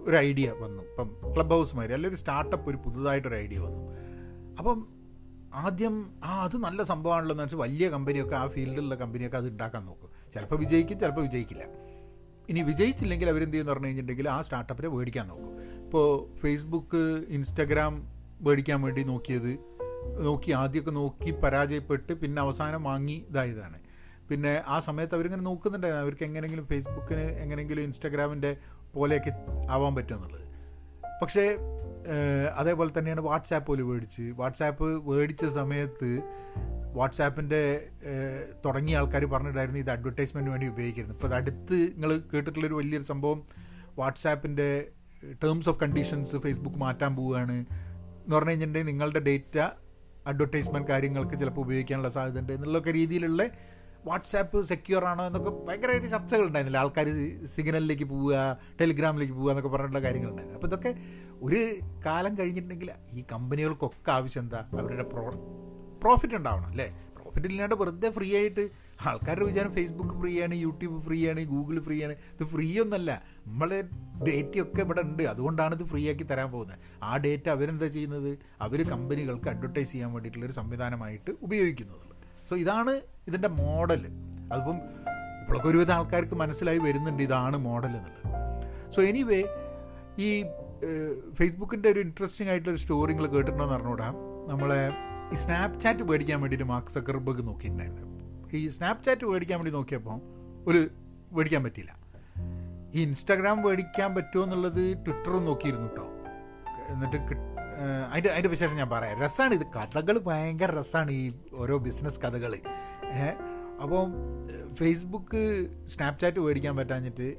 ഒരു 0.04 0.16
ഐഡിയ 0.16 0.50
വന്നു. 0.50 0.82
ഇപ്പം 0.82 1.34
ക്ലബ് 1.34 1.50
ഹൗസ് 1.50 1.76
മാതിരി 1.76 1.92
അല്ലെങ്കിൽ 1.92 2.16
ഒരു 2.16 2.20
സ്റ്റാർട്ടപ്പ് 2.20 2.70
ഒരു 2.70 2.76
പുതുതായിട്ടൊരു 2.76 3.34
ഐഡിയ 3.34 3.58
വന്നു. 3.58 3.80
അപ്പം 4.58 4.86
ആദ്യം 5.54 6.20
ആ 6.24 6.42
അത് 6.44 6.56
നല്ല 6.56 6.82
സംഭവമാണല്ലോ 6.82 7.34
എന്ന് 7.34 7.44
വെച്ചാൽ 7.44 7.58
വലിയ 7.58 7.88
കമ്പനിയൊക്കെ 7.88 8.36
ആ 8.36 8.46
ഫീൽഡിലുള്ള 8.46 8.94
കമ്പനിയൊക്കെ 8.94 9.36
അത് 9.36 9.48
ഉണ്ടാക്കാൻ 9.48 9.86
നോക്കും. 9.86 10.30
ചിലപ്പോൾ 10.32 10.56
വിജയിക്കും 10.56 10.98
ചിലപ്പോൾ 10.98 11.20
വിജയിക്കില്ല. 11.20 11.64
ഇനി 12.48 12.60
വിജയിച്ചില്ലെങ്കിൽ 12.60 13.28
അവരെന്ത് 13.28 13.52
ചെയ്യുമെന്ന് 13.52 13.72
പറഞ്ഞു 13.72 13.86
കഴിഞ്ഞിട്ടുണ്ടെങ്കിൽ 13.86 14.28
ആ 14.28 14.42
സ്റ്റാർട്ടപ്പിനെ 14.42 14.88
മേടിക്കാൻ 14.88 15.28
നോക്കും. 15.28 15.52
ഇപ്പോൾ 15.84 16.38
ഫേസ്ബുക്ക് 16.38 17.24
ഇൻസ്റ്റഗ്രാം 17.28 18.08
മേടിക്കാൻ 18.40 18.82
വേണ്ടി 18.82 19.02
നോക്കിയത് 19.02 19.52
നോക്കി 20.20 20.50
ആദ്യമൊക്കെ 20.52 20.90
നോക്കി 20.90 21.30
പരാജയപ്പെട്ട് 21.30 22.12
പിന്നെ 22.12 22.42
അവസാനം 22.42 22.82
വാങ്ങി 22.84 23.26
ഇതായതാണ്. 23.30 23.78
പിന്നെ 24.30 24.62
ആ 24.66 24.78
സമയത്ത് 24.78 25.14
അവരിങ്ങനെ 25.14 25.42
നോക്കുന്നുണ്ടായിരുന്നു 25.42 26.04
അവർക്ക് 26.04 26.22
എങ്ങനെയെങ്കിലും 26.22 26.66
ഫേസ്ബുക്കിന് 26.66 27.26
എങ്ങനെയെങ്കിലും 27.44 27.82
ഇൻസ്റ്റാഗ്രാമിന്റെ 27.82 28.56
പോലെയൊക്കെ 28.94 29.32
ആവാൻ 29.70 29.94
പറ്റുമെന്നുള്ളത്. 29.94 30.46
പക്ഷേ 31.22 31.58
അതേപോലെ 32.56 32.90
തന്നെയാണ് 32.98 33.20
വാട്സാപ്പ് 33.20 33.66
പോലും 33.66 33.88
മേടിച്ച്. 33.88 34.22
വാട്സാപ്പ് 34.36 35.10
മേടിച്ച 35.10 35.44
സമയത്ത് 35.44 36.22
വാട്സാപ്പിന്റെ 36.92 37.88
തുടങ്ങിയ 38.64 38.96
ആൾക്കാർ 38.96 39.24
പറഞ്ഞിട്ടായിരുന്നു 39.24 39.80
ഇത് 39.80 39.90
അഡ്വർടൈസ്മെന്റിന് 39.90 40.52
വേണ്ടി 40.52 40.66
ഉപയോഗിക്കുന്നത് 40.66 41.14
ഇപ്പോൾ 41.14 41.34
അടുത്ത് 41.34 41.74
നിങ്ങൾ 41.94 42.22
കേട്ടിട്ടുള്ളൊരു 42.34 42.74
വലിയൊരു 42.74 43.04
സംഭവം 43.04 43.42
വാട്സാപ്പിന്റെ 43.98 44.88
ടേംസ് 45.44 45.68
ഓഫ് 45.68 45.80
കണ്ടീഷൻസ് 45.80 46.36
ഫേസ്ബുക്ക് 46.36 46.76
മാറ്റാൻ 46.76 47.16
പോവുകയാണ് 47.16 47.52
എന്ന് 47.52 48.36
പറഞ്ഞു 48.36 48.50
കഴിഞ്ഞിട്ടുണ്ടെങ്കിൽ 48.50 48.92
നിങ്ങളുടെ 48.92 49.20
ഡേറ്റ 49.20 49.58
അഡ്വർടൈസ്മെന്റ് 50.26 50.88
കാര്യങ്ങൾക്ക് 50.88 51.38
ചിലപ്പോൾ 51.38 51.60
ഉപയോഗിക്കാനുള്ള 51.60 52.08
സാധ്യത 52.08 52.38
ഉണ്ട് 52.40 52.52
എന്നുള്ളൊക്കെ 52.52 52.92
രീതിയിലുള്ള 52.92 53.42
വാട്സാപ്പ് 54.08 54.58
സെക്യൂർ 54.70 55.04
ആണോ 55.10 55.22
എന്നൊക്കെ 55.28 55.52
ഭയങ്കരമായിട്ട് 55.68 56.08
ചർച്ചകൾ 56.14 56.44
ഉണ്ടായിരുന്നില്ല 56.48 56.82
ആൾക്കാർ 56.82 57.08
സിഗ്നലിലേക്ക് 57.54 58.06
പോവുക 58.12 58.34
ടെലിഗ്രാമിലേക്ക് 58.80 59.34
പോവുക 59.38 59.50
എന്നൊക്കെ 59.52 59.72
പറഞ്ഞിട്ടുള്ള 59.74 60.02
കാര്യങ്ങളുണ്ടായിരുന്നു. 60.06 60.58
അപ്പോൾ 60.58 60.70
ഇതൊക്കെ 60.72 60.92
ഒരു 61.46 61.60
കാലം 62.06 62.38
കഴിഞ്ഞിട്ടുണ്ടെങ്കിൽ 62.38 62.90
ഈ 63.12 63.24
കമ്പനികൾക്കൊക്കെ 63.32 64.12
ആവശ്യം 64.18 64.42
എന്താ? 64.42 64.60
അവരുടെ 64.82 65.06
പ്രോ 65.14 65.24
പ്രോഫിറ്റ് 66.02 66.36
ഉണ്ടാവണം 66.40 66.68
അല്ലേ? 66.72 66.86
പ്രോഫിറ്റ് 67.16 67.48
ഇല്ലാണ്ട് 67.52 67.74
വെറുതെ 67.80 68.08
ഫ്രീ 68.16 68.28
ആയിട്ട് 68.36 68.64
ആൾക്കാരുടെ 69.08 69.46
വിചാരം 69.46 69.72
ഫേസ്ബുക്ക് 69.72 70.14
ഫ്രീ 70.20 70.32
ആണ് 70.44 70.54
യൂട്യൂബ് 70.54 70.98
ഫ്രീ 71.06 71.18
ആണ് 71.30 71.40
ഗൂഗിൾ 71.52 71.76
ഫ്രീ 71.86 71.96
ആണ്. 72.04 72.14
ഇത് 72.34 72.44
ഫ്രീ 72.52 72.68
ഒന്നല്ല 72.82 73.10
നമ്മളെ 73.46 73.80
ഡേറ്റയൊക്കെ 74.28 74.80
ഇവിടെ 74.86 75.02
ഉണ്ട്. 75.08 75.22
അതുകൊണ്ടാണ് 75.32 75.74
ഇത് 75.74 75.84
ഫ്രീ 75.90 76.02
ആക്കി 76.12 76.24
തരാൻ 76.30 76.48
പോകുന്നത്. 76.54 76.78
ആ 77.02 77.16
ഡേറ്റ 77.16 77.48
അവരെന്താ 77.56 77.88
ചെയ്യുന്നത്? 77.96 78.30
അവർ 78.66 78.82
കമ്പനികൾക്ക് 78.94 79.50
അഡ്വർടൈസ് 79.54 79.92
ചെയ്യാൻ 79.92 80.12
വേണ്ടിയിട്ടുള്ളൊരു 80.12 80.56
സംവിധാനമായിട്ട് 80.60 81.30
ഉപയോഗിക്കുന്നത് 81.48 82.04
സോ 82.50 82.56
ഇതാണ് 82.64 82.94
ഇതിന്റെ 83.26 83.48
മോഡൽ. 83.48 84.00
അതിപ്പം 84.52 84.76
ഇപ്പോഴൊക്കെ 85.40 85.68
ഒരുവിധം 85.68 85.94
ആൾക്കാർക്ക് 85.94 86.34
മനസ്സിലായി 86.34 86.78
വരുന്നുണ്ട് 86.78 87.22
ഇതാണ് 87.22 87.56
മോഡൽ 87.56 87.92
എന്നുള്ളത്. 87.96 88.92
സോ 88.92 89.02
എനിവേ 89.02 89.40
ഈ 90.18 90.44
ഫേസ്ബുക്കിന്റെ 91.34 91.88
ഒരു 91.88 92.00
ഇൻട്രസ്റ്റിംഗ് 92.00 92.50
ആയിട്ടുള്ള 92.50 92.78
സ്റ്റോറി 92.78 93.12
നിങ്ങൾ 93.12 93.26
കേട്ടിട്ടുണ്ടോയെന്ന് 93.26 93.76
അറിഞ്ഞൂടാ 93.76 94.08
നമ്മളെ 94.48 94.90
ഈ 95.32 95.36
സ്നാപ്ചാറ്റ് 95.36 96.02
മേടിക്കാൻ 96.02 96.40
വേണ്ടിയിട്ട് 96.40 96.68
മാർക്ക് 96.68 96.90
സക്കർബർഗ് 96.90 97.46
നോക്കിയിട്ടുണ്ടായിരുന്നു. 97.46 98.16
ഈ 98.52 98.68
സ്നാപ്ചാറ്റ് 98.68 99.26
മേടിക്കാൻ 99.26 99.58
വേണ്ടി 99.58 99.72
നോക്കിയപ്പോൾ 99.72 100.20
ഒരു 100.66 100.88
മേടിക്കാൻ 101.32 101.64
പറ്റിയില്ല. 101.64 101.92
ഈ 102.94 103.02
ഇൻസ്റ്റാഗ്രാം 103.02 103.62
മേടിക്കാൻ 103.62 104.14
പറ്റുമോ 104.14 104.44
എന്നുള്ളത് 104.44 104.82
ട്വിറ്ററും 105.06 105.44
നോക്കിയിരുന്നു 105.44 105.88
കേട്ടോ 105.88 106.06
എന്നിട്ട് 106.88 107.16
അതിന്റെ 108.10 108.30
അതിന്റെ 108.30 108.48
വിശേഷം 108.48 108.76
ഞാൻ 108.76 108.88
പറയാം. 108.90 109.20
രസമാണ് 109.22 109.54
ഇത്. 109.54 109.66
കഥകൾ 109.76 110.18
ഭയങ്കര 110.18 110.78
രസമാണ് 110.78 111.10
ഈ 111.10 111.32
ഓരോ 111.54 111.78
ബിസിനസ് 111.78 112.20
കഥകൾ 112.20 112.52
അപ്പോൾ 113.82 114.10
ഫേസ്ബുക്ക് 114.74 115.66
സ്നാപ്ചാറ്റ് 115.86 116.40
മേടിക്കാൻ 116.40 116.76
പറ്റാഞ്ഞിട്ട് 116.76 117.36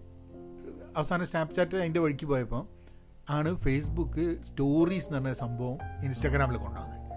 അവസാനം 0.97 1.25
സ്നാപ്ചാറ്റ് 1.25 1.75
അതിന്റെ 1.75 1.99
വഴിക്ക് 1.99 2.25
പോയപ്പോൾ 2.25 2.67
ആണ് 3.29 3.55
ഫേസ്ബുക്ക് 3.55 4.43
സ്റ്റോറീസ് 4.43 5.07
എന്ന് 5.07 5.19
പറഞ്ഞ 5.19 5.33
സംഭവം 5.33 5.77
ഇൻസ്റ്റാഗ്രാമിൽ 6.05 6.57
കൊണ്ടുവന്നത്. 6.57 7.07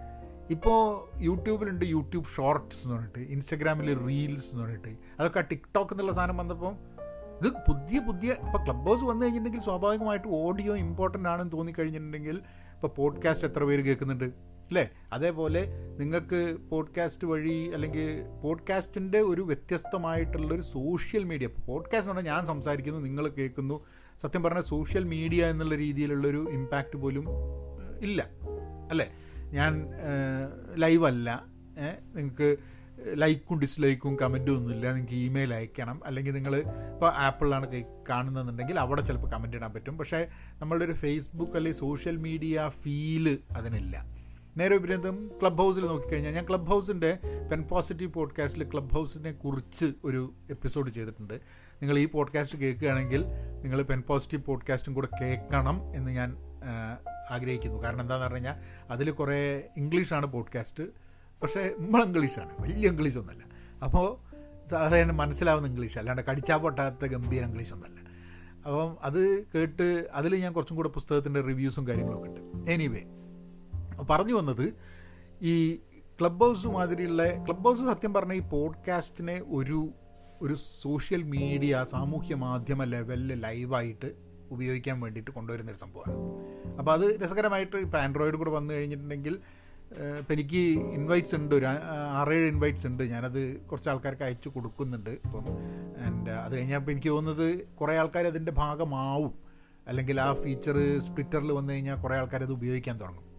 ഇപ്പോൾ 0.50 1.08
യൂട്യൂബിലുണ്ട് 1.22 1.84
യൂട്യൂബ് 1.84 2.24
ഷോർട്സ് 2.36 2.84
എന്ന് 2.84 2.96
പറഞ്ഞിട്ട് 2.96 3.18
ഇൻസ്റ്റാഗ്രാമിൽ 3.18 4.06
റീൽസ് 4.06 4.52
എന്ന് 4.52 4.64
പറഞ്ഞിട്ട് 4.64 4.88
അതൊക്കെ 5.20 5.40
ടിക്ടോക്ക് 5.40 5.92
എന്നുള്ള 5.92 6.12
സാധനം 6.12 6.36
വന്നപ്പോൾ 6.36 6.74
ഇത് 7.38 7.52
പുതിയ 7.52 8.00
പുതിയ 8.00 8.30
ഇപ്പോൾ 8.30 8.64
ക്ലബ് 8.64 8.86
ഹൗസ് 8.86 9.04
വന്നു 9.04 9.24
കഴിഞ്ഞിട്ടുണ്ടെങ്കിൽ 9.24 9.64
സ്വാഭാവികമായിട്ട് 9.64 10.28
ഓഡിയോ 10.28 10.76
ഇമ്പോർട്ടന്റ് 10.76 11.28
ആണെന്ന് 11.28 11.52
തോന്നിക്കഴിഞ്ഞിട്ടുണ്ടെങ്കിൽ 11.52 12.42
ഇപ്പോൾ 12.74 12.88
പോഡ്കാസ്റ്റ് 12.88 13.48
എത്ര 13.48 13.64
പേര് 13.64 13.84
കേൾക്കുന്നുണ്ട്? 13.84 14.32
അല്ലേ? 14.70 14.90
അതേപോലെ 15.12 15.66
നിങ്ങൾക്ക് 15.98 16.56
പോഡ്കാസ്റ്റ് 16.70 17.26
വഴി 17.26 17.70
അല്ലെങ്കിൽ 17.74 18.26
പോഡ്കാസ്റ്റിന്റെ 18.42 19.20
ഒരു 19.20 19.42
വ്യത്യസ്തമായിട്ടുള്ളൊരു 19.42 20.60
സോഷ്യൽ 20.60 21.24
മീഡിയ 21.24 21.46
പോഡ്കാസ്റ്റ് 21.46 22.00
എന്ന് 22.00 22.14
പറഞ്ഞാൽ 22.14 22.34
ഞാൻ 22.34 22.46
സംസാരിക്കുന്നു 22.46 23.00
നിങ്ങൾ 23.00 23.28
കേൾക്കുന്നു. 23.28 23.84
സത്യം 24.20 24.42
പറഞ്ഞാൽ 24.42 24.62
സോഷ്യൽ 24.62 25.04
മീഡിയ 25.04 25.46
എന്നുള്ള 25.46 25.74
രീതിയിലുള്ളൊരു 25.74 26.46
ഇമ്പാക്റ്റ് 26.50 26.96
പോലും 26.96 27.24
ഇല്ല. 28.00 28.30
അല്ലേ? 28.90 29.12
ഞാൻ 29.36 29.86
ലൈവ് 30.76 31.06
അല്ല. 31.06 31.44
നിങ്ങൾക്ക് 32.14 32.56
ലൈക്കും 33.14 33.60
ഡിസ്ലൈക്കും 33.60 34.16
കമന്റും 34.16 34.56
ഒന്നുമില്ല. 34.56 34.92
നിങ്ങൾക്ക് 34.92 35.14
ഇമെയിൽ 35.14 35.54
അയക്കണം. 35.54 36.00
അല്ലെങ്കിൽ 36.06 36.32
നിങ്ങൾ 36.32 36.56
ഇപ്പോൾ 36.56 37.12
ആപ്പിളിലാണ് 37.12 37.84
കാണുന്നതെന്നുണ്ടെങ്കിൽ 38.08 38.80
അവിടെ 38.80 39.02
ചിലപ്പോൾ 39.02 39.30
കമന്റ് 39.30 39.56
ഇടാൻ 39.56 39.72
പറ്റും. 39.72 39.98
പക്ഷേ 39.98 40.28
നമ്മളുടെ 40.58 40.84
ഒരു 40.84 40.92
ഫേസ്ബുക്ക് 40.92 41.52
അല്ലെങ്കിൽ 41.52 41.80
സോഷ്യൽ 41.80 42.16
മീഡിയ 42.16 42.70
ഫീൽ 42.82 43.38
അതിനില്ല. 43.56 44.19
നേരെ 44.56 44.76
വിപരീതം 44.76 45.30
ക്ലബ് 45.40 45.58
ഹൗസിൽ 45.58 45.86
നോക്കിക്കഴിഞ്ഞാൽ 45.86 46.32
ഞാൻ 46.32 46.48
ക്ലബ് 46.48 46.66
ഹൗസിന്റെ 46.66 47.18
പെൻ 47.50 47.62
പോസിറ്റീവ് 47.62 48.12
പോഡ്കാസ്റ്റിൽ 48.12 48.70
ക്ലബ് 48.70 48.90
ഹൗസിനെ 48.90 49.32
കുറിച്ച് 49.32 49.92
ഒരു 50.04 50.34
എപ്പിസോഡ് 50.50 50.90
ചെയ്തിട്ടുണ്ട്. 50.90 51.34
നിങ്ങൾ 51.82 51.98
ഈ 51.98 52.06
പോഡ്കാസ്റ്റ് 52.06 52.58
കേൾക്കുകയാണെങ്കിൽ 52.58 53.24
നിങ്ങൾ 53.62 53.82
പെൻ 53.82 54.02
പോസിറ്റീവ് 54.02 54.42
പോഡ്കാസ്റ്റും 54.42 54.94
കൂടെ 54.94 55.08
കേൾക്കണം 55.20 55.96
എന്ന് 55.96 56.10
ഞാൻ 56.10 56.36
ആഗ്രഹിക്കുന്നു. 57.30 57.82
കാരണം 57.82 58.00
എന്താണെന്ന് 58.00 58.26
പറഞ്ഞു 58.26 58.48
കഴിഞ്ഞാൽ 58.48 58.86
അതിൽ 58.90 59.10
കുറേ 59.10 59.62
ഇംഗ്ലീഷാണ് 59.76 60.26
പോഡ്കാസ്റ്റ് 60.26 60.84
പക്ഷേ 61.42 61.74
നമ്മൾ 61.78 62.02
ഇംഗ്ലീഷാണ് 62.02 62.50
വലിയ 62.60 62.88
ഇംഗ്ലീഷൊന്നുമല്ല. 62.88 63.44
അപ്പോൾ 63.84 64.30
സാധാരണ 64.66 65.10
മനസ്സിലാവുന്ന 65.10 65.68
ഇംഗ്ലീഷ് 65.68 65.98
അല്ലാണ്ട് 65.98 66.22
കടിച്ചാൽ 66.22 66.56
പൊട്ടാത്ത 66.56 67.04
ഗംഭീര 67.06 67.42
ഇംഗ്ലീഷ് 67.42 67.48
ഇംഗ്ലീഷൊന്നുമല്ല. 67.48 68.00
അപ്പം 68.66 68.96
അത് 69.02 69.46
കേട്ട് 69.54 70.08
അതിൽ 70.12 70.36
ഞാൻ 70.36 70.52
കുറച്ചും 70.52 70.76
കൂടെ 70.76 70.88
പുസ്തകത്തിന്റെ 70.88 71.40
റിവ്യൂസും 71.40 71.86
കാര്യങ്ങളൊക്കെ 71.86 72.28
ഉണ്ട്. 72.28 72.70
എനിവേ 72.70 73.19
പറഞ്ഞു 74.02 74.34
വന്നത് 74.34 74.74
ഈ 75.42 75.74
ക്ലബ് 76.20 76.40
ഹൗസ് 76.40 76.66
മാതിരിയുള്ള 76.66 77.44
ക്ലബ് 77.44 77.64
ഹൗസ് 77.64 77.80
സത്യം 77.80 78.14
പറഞ്ഞ 78.14 78.32
ഈ 78.32 78.40
പോഡ്കാസ്റ്റിനെ 78.40 79.42
ഒരു 79.48 79.88
ഒരു 80.42 80.54
സോഷ്യൽ 80.54 81.22
മീഡിയ 81.22 81.84
സാമൂഹ്യ 81.88 82.34
മാധ്യമ 82.34 82.84
ലെവലിൽ 82.84 83.40
ലൈവായിട്ട് 83.40 84.12
ഉപയോഗിക്കാൻ 84.50 85.00
വേണ്ടിയിട്ട് 85.00 85.30
കൊണ്ടുവരുന്നൊരു 85.30 85.78
സംഭവമാണ്. 85.78 86.16
അപ്പോൾ 86.78 86.92
അത് 86.92 87.20
രസകരമായിട്ട് 87.20 87.76
ഇപ്പോൾ 87.76 87.98
ആൻഡ്രോയിഡ് 87.98 88.34
കൂടെ 88.34 88.50
വന്നു 88.50 88.74
കഴിഞ്ഞിട്ടുണ്ടെങ്കിൽ 88.74 89.38
ഇപ്പം 90.18 90.32
എനിക്ക് 90.32 90.80
ഇൻവൈറ്റ്സ് 90.80 91.34
ഉണ്ട് 91.34 91.54
ഒരു 91.54 91.66
ആറേഴ് 92.10 92.48
ഇൻവൈറ്റ്സ് 92.48 92.86
ഉണ്ട്. 92.86 93.02
ഞാനത് 93.02 93.60
കുറച്ച് 93.60 93.90
ആൾക്കാർക്ക് 93.90 94.22
അയച്ചു 94.22 94.48
കൊടുക്കുന്നുണ്ട്. 94.48 95.10
ഇപ്പം 95.10 95.44
ആൻഡ് 96.06 96.30
അത് 96.30 96.58
കഴിഞ്ഞപ്പോൾ 96.58 96.90
എനിക്ക് 96.90 97.08
തോന്നുന്നത് 97.08 97.66
കുറേ 97.66 97.96
ആൾക്കാർ 97.96 98.26
അതിന്റെ 98.26 98.52
ഭാഗമാവും. 98.52 99.34
അല്ലെങ്കിൽ 99.86 100.20
ആ 100.20 100.34
ഫീച്ചർ 100.34 100.74
ട്വിറ്ററിൽ 101.14 101.52
വന്നു 101.52 101.72
കഴിഞ്ഞാൽ 101.72 101.96
കുറേ 101.96 102.16
ആൾക്കാർ 102.16 102.42
അത് 102.42 102.52
ഉപയോഗിക്കാൻ 102.52 103.00
തുടങ്ങും. 103.00 103.29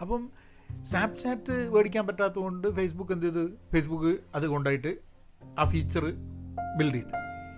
അപ്പം 0.00 0.30
സ്നാപ്ചാറ്റ് 0.82 1.70
മേടിക്കാൻ 1.74 2.06
പറ്റാത്തതുകൊണ്ട് 2.06 2.68
ഫേസ്ബുക്ക് 2.76 3.12
എന്ത് 3.12 3.26
ചെയ്ത്? 3.26 3.50
ഫേസ്ബുക്ക് 3.72 4.20
അത് 4.34 4.46
കൊണ്ടായിട്ട് 4.46 4.98
ആ 5.58 5.64
ഫീച്ചർ 5.64 6.04
ബിൽഡ് 6.78 6.94
ചെയ്ത്. 6.94 7.14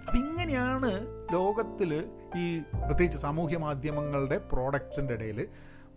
അപ്പം 0.07 0.18
ഇങ്ങനെയാണ് 0.18 0.90
ലോകത്തിൽ 1.33 1.94
ഈ 2.37 2.59
പ്രത്യേകിച്ച് 2.59 3.18
സാമൂഹ്യ 3.18 3.57
മാധ്യമങ്ങളുടെ 3.57 4.38
പ്രോഡക്ട്സിന്റെ 4.38 5.14
ഇടയിൽ 5.14 5.49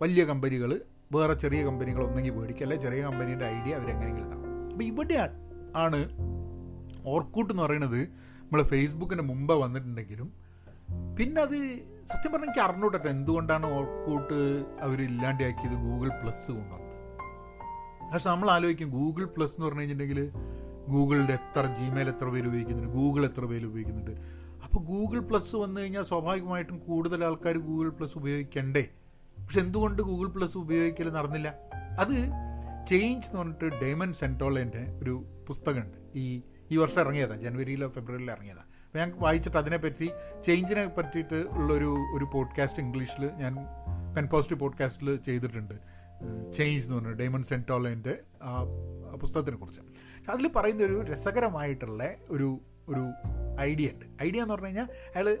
വലിയ 0.02 0.24
കമ്പനികൾ 0.24 0.80
വേറെ 1.12 1.34
ചെറിയ 1.34 1.64
കമ്പനികൾ 1.64 2.06
ഒന്നെങ്കിൽ 2.06 2.30
മേടിക്കുക. 2.30 2.64
അല്ലെ 2.64 2.76
ചെറിയ 2.76 3.02
കമ്പനീന്റെ 3.02 3.46
ഐഡിയ 3.46 3.74
അവരെങ്ങനെയെങ്കിലും 3.74 4.28
ഇതാക്കും 4.28 4.70
അപ്പോൾ 4.72 4.84
ഇവിടെ 4.84 5.28
ആണ് 5.76 6.00
ഓർക്കൂട്ട് 7.06 7.52
എന്ന് 7.52 7.62
പറയുന്നത് 7.62 8.00
നമ്മൾ 8.42 8.62
ഫേസ്ബുക്കിന് 8.62 9.22
മുമ്പ് 9.22 9.54
വന്നിട്ടുണ്ടെങ്കിലും 9.54 10.32
പിന്നെ 11.18 11.42
അത് 11.42 11.56
സത്യം 12.08 12.32
പറഞ്ഞാൽ 12.32 12.48
എനിക്ക് 12.48 12.60
അറിഞ്ഞൂട്ടെ 12.60 13.08
എന്തുകൊണ്ടാണ് 13.08 13.66
ഓർക്കൂട്ട് 13.66 14.38
അവർ 14.80 15.02
ഇല്ലാണ്ടാക്കിയത് 15.02 15.72
ഗൂഗിൾ 15.72 16.08
പ്ലസ് 16.08 16.52
കൊണ്ടുവന്നത്? 16.52 16.96
പക്ഷെ 18.12 18.30
നമ്മൾ 18.30 18.50
ആലോചിക്കും 18.50 18.90
ഗൂഗിൾ 18.90 19.24
പ്ലസ് 19.24 19.54
എന്ന് 19.56 19.66
പറഞ്ഞു 19.66 19.80
കഴിഞ്ഞിട്ടുണ്ടെങ്കിൽ 19.80 20.30
ഗൂഗിളിന്റെ 20.88 21.34
എത്ര 21.34 21.66
ജിമെയിൽ 21.66 22.08
എത്ര 22.08 22.28
പേര് 22.28 22.46
ഉപയോഗിക്കുന്നുണ്ട് 22.46 22.92
ഗൂഗിൾ 22.92 23.26
എത്ര 23.26 23.44
പേര് 23.44 23.64
ഉപയോഗിക്കുന്നുണ്ട്. 23.64 24.14
അപ്പോൾ 24.64 24.80
ഗൂഗിൾ 24.84 25.20
പ്ലസ് 25.20 25.56
വന്നു 25.56 25.80
കഴിഞ്ഞാൽ 25.80 26.02
സ്വാഭാവികമായിട്ടും 26.02 26.78
കൂടുതൽ 26.78 27.24
ആൾക്കാർ 27.24 27.58
ഗൂഗിൾ 27.58 27.88
പ്ലസ് 27.88 28.18
ഉപയോഗിക്കണ്ടേ? 28.18 28.84
പക്ഷെ 29.38 29.60
എന്തുകൊണ്ട് 29.60 30.02
ഗൂഗിൾ 30.02 30.28
പ്ലസ് 30.28 30.58
ഉപയോഗിക്കൽ 30.58 31.12
നടന്നില്ല? 31.12 31.54
അത് 32.00 32.16
ചേഞ്ച് 32.86 33.26
എന്ന് 33.28 33.38
പറഞ്ഞിട്ട് 33.38 33.64
ഡേമൻ 33.64 34.12
സെന്റോളേന്റെ 34.12 34.98
ഒരു 35.02 35.24
പുസ്തകമുണ്ട്. 35.48 35.98
ഈ 36.14 36.42
ഈ 36.70 36.76
വർഷം 36.76 37.00
ഇറങ്ങിയതാണ് 37.00 37.40
ജനുവരിയിലോ 37.40 37.88
ഫെബ്രുവരിയിലോ 37.88 38.32
ഇറങ്ങിയതാണ് 38.34 38.69
ഞാൻ 38.96 39.12
വായിച്ചിട്ട് 39.16 39.56
അതിനെപ്പറ്റി 39.56 40.10
ചേഞ്ചിനെ 40.42 40.86
പറ്റിയിട്ട് 40.86 41.34
ഉള്ളൊരു 41.34 41.96
ഒരു 42.14 42.24
പോഡ്കാസ്റ്റ് 42.24 42.82
ഇംഗ്ലീഷിൽ 42.82 43.30
ഞാൻ 43.36 43.56
പെൻ 44.16 44.26
പോസിറ്റീവ് 44.26 44.60
പോഡ്കാസ്റ്റിൽ 44.60 45.16
ചെയ്തിട്ടുണ്ട്. 45.16 45.74
ചേഞ്ച് 46.52 46.86
എന്ന് 46.86 46.96
പറഞ്ഞു 46.96 47.12
ഡേമൺ 47.12 47.42
സെന്റോളേന്റെ 47.42 48.18
ആ 48.42 48.64
പുസ്തകത്തിനെ 49.20 49.56
കുറിച്ച്. 49.56 49.80
അതിൽ 50.30 50.50
പറയുന്ന 50.56 50.82
ഒരു 50.82 51.02
രസകരമായിട്ടുള്ള 51.02 52.14
ഒരു 52.30 52.60
ഒരു 52.88 53.06
ഐഡിയ 53.60 53.88
ഉണ്ട്. 53.88 54.22
ഐഡിയ 54.22 54.42
എന്ന് 54.42 54.54
പറഞ്ഞു 54.54 54.66
കഴിഞ്ഞാൽ 54.66 54.84
അയാൾ 54.84 55.38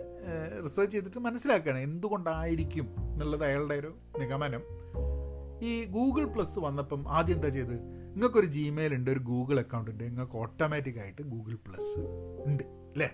റിസർച്ച് 0.62 0.92
ചെയ്തിട്ട് 0.92 1.18
മനസ്സിലാക്കുകയാണ് 1.18 1.78
എന്തുകൊണ്ടായിരിക്കും 1.78 2.94
എന്നുള്ളത് 2.98 3.44
അയാളുടെ 3.44 3.74
ഒരു 3.74 3.98
നിഗമനം. 4.18 4.62
ഈ 5.62 5.84
ഗൂഗിൾ 5.84 6.24
പ്ലസ് 6.24 6.58
വന്നപ്പം 6.58 7.08
ആദ്യം 7.08 7.34
എന്താ 7.34 7.48
ചെയ്ത്? 7.48 7.74
നിങ്ങൾക്കൊരു 8.14 8.46
ജിമെയിൽ 8.46 8.94
ഉണ്ട് 8.94 9.10
ഒരു 9.10 9.18
ഗൂഗിൾ 9.18 9.58
അക്കൗണ്ട് 9.58 9.90
ഉണ്ട് 9.90 10.04
നിങ്ങൾക്ക് 10.04 10.36
ഓട്ടോമാറ്റിക് 10.36 11.00
ആയിട്ട് 11.00 11.22
ഗൂഗിൾ 11.22 11.54
പ്ലസ് 11.54 12.00
ഉണ്ട് 12.46 12.62
അല്ലേ 12.62 13.10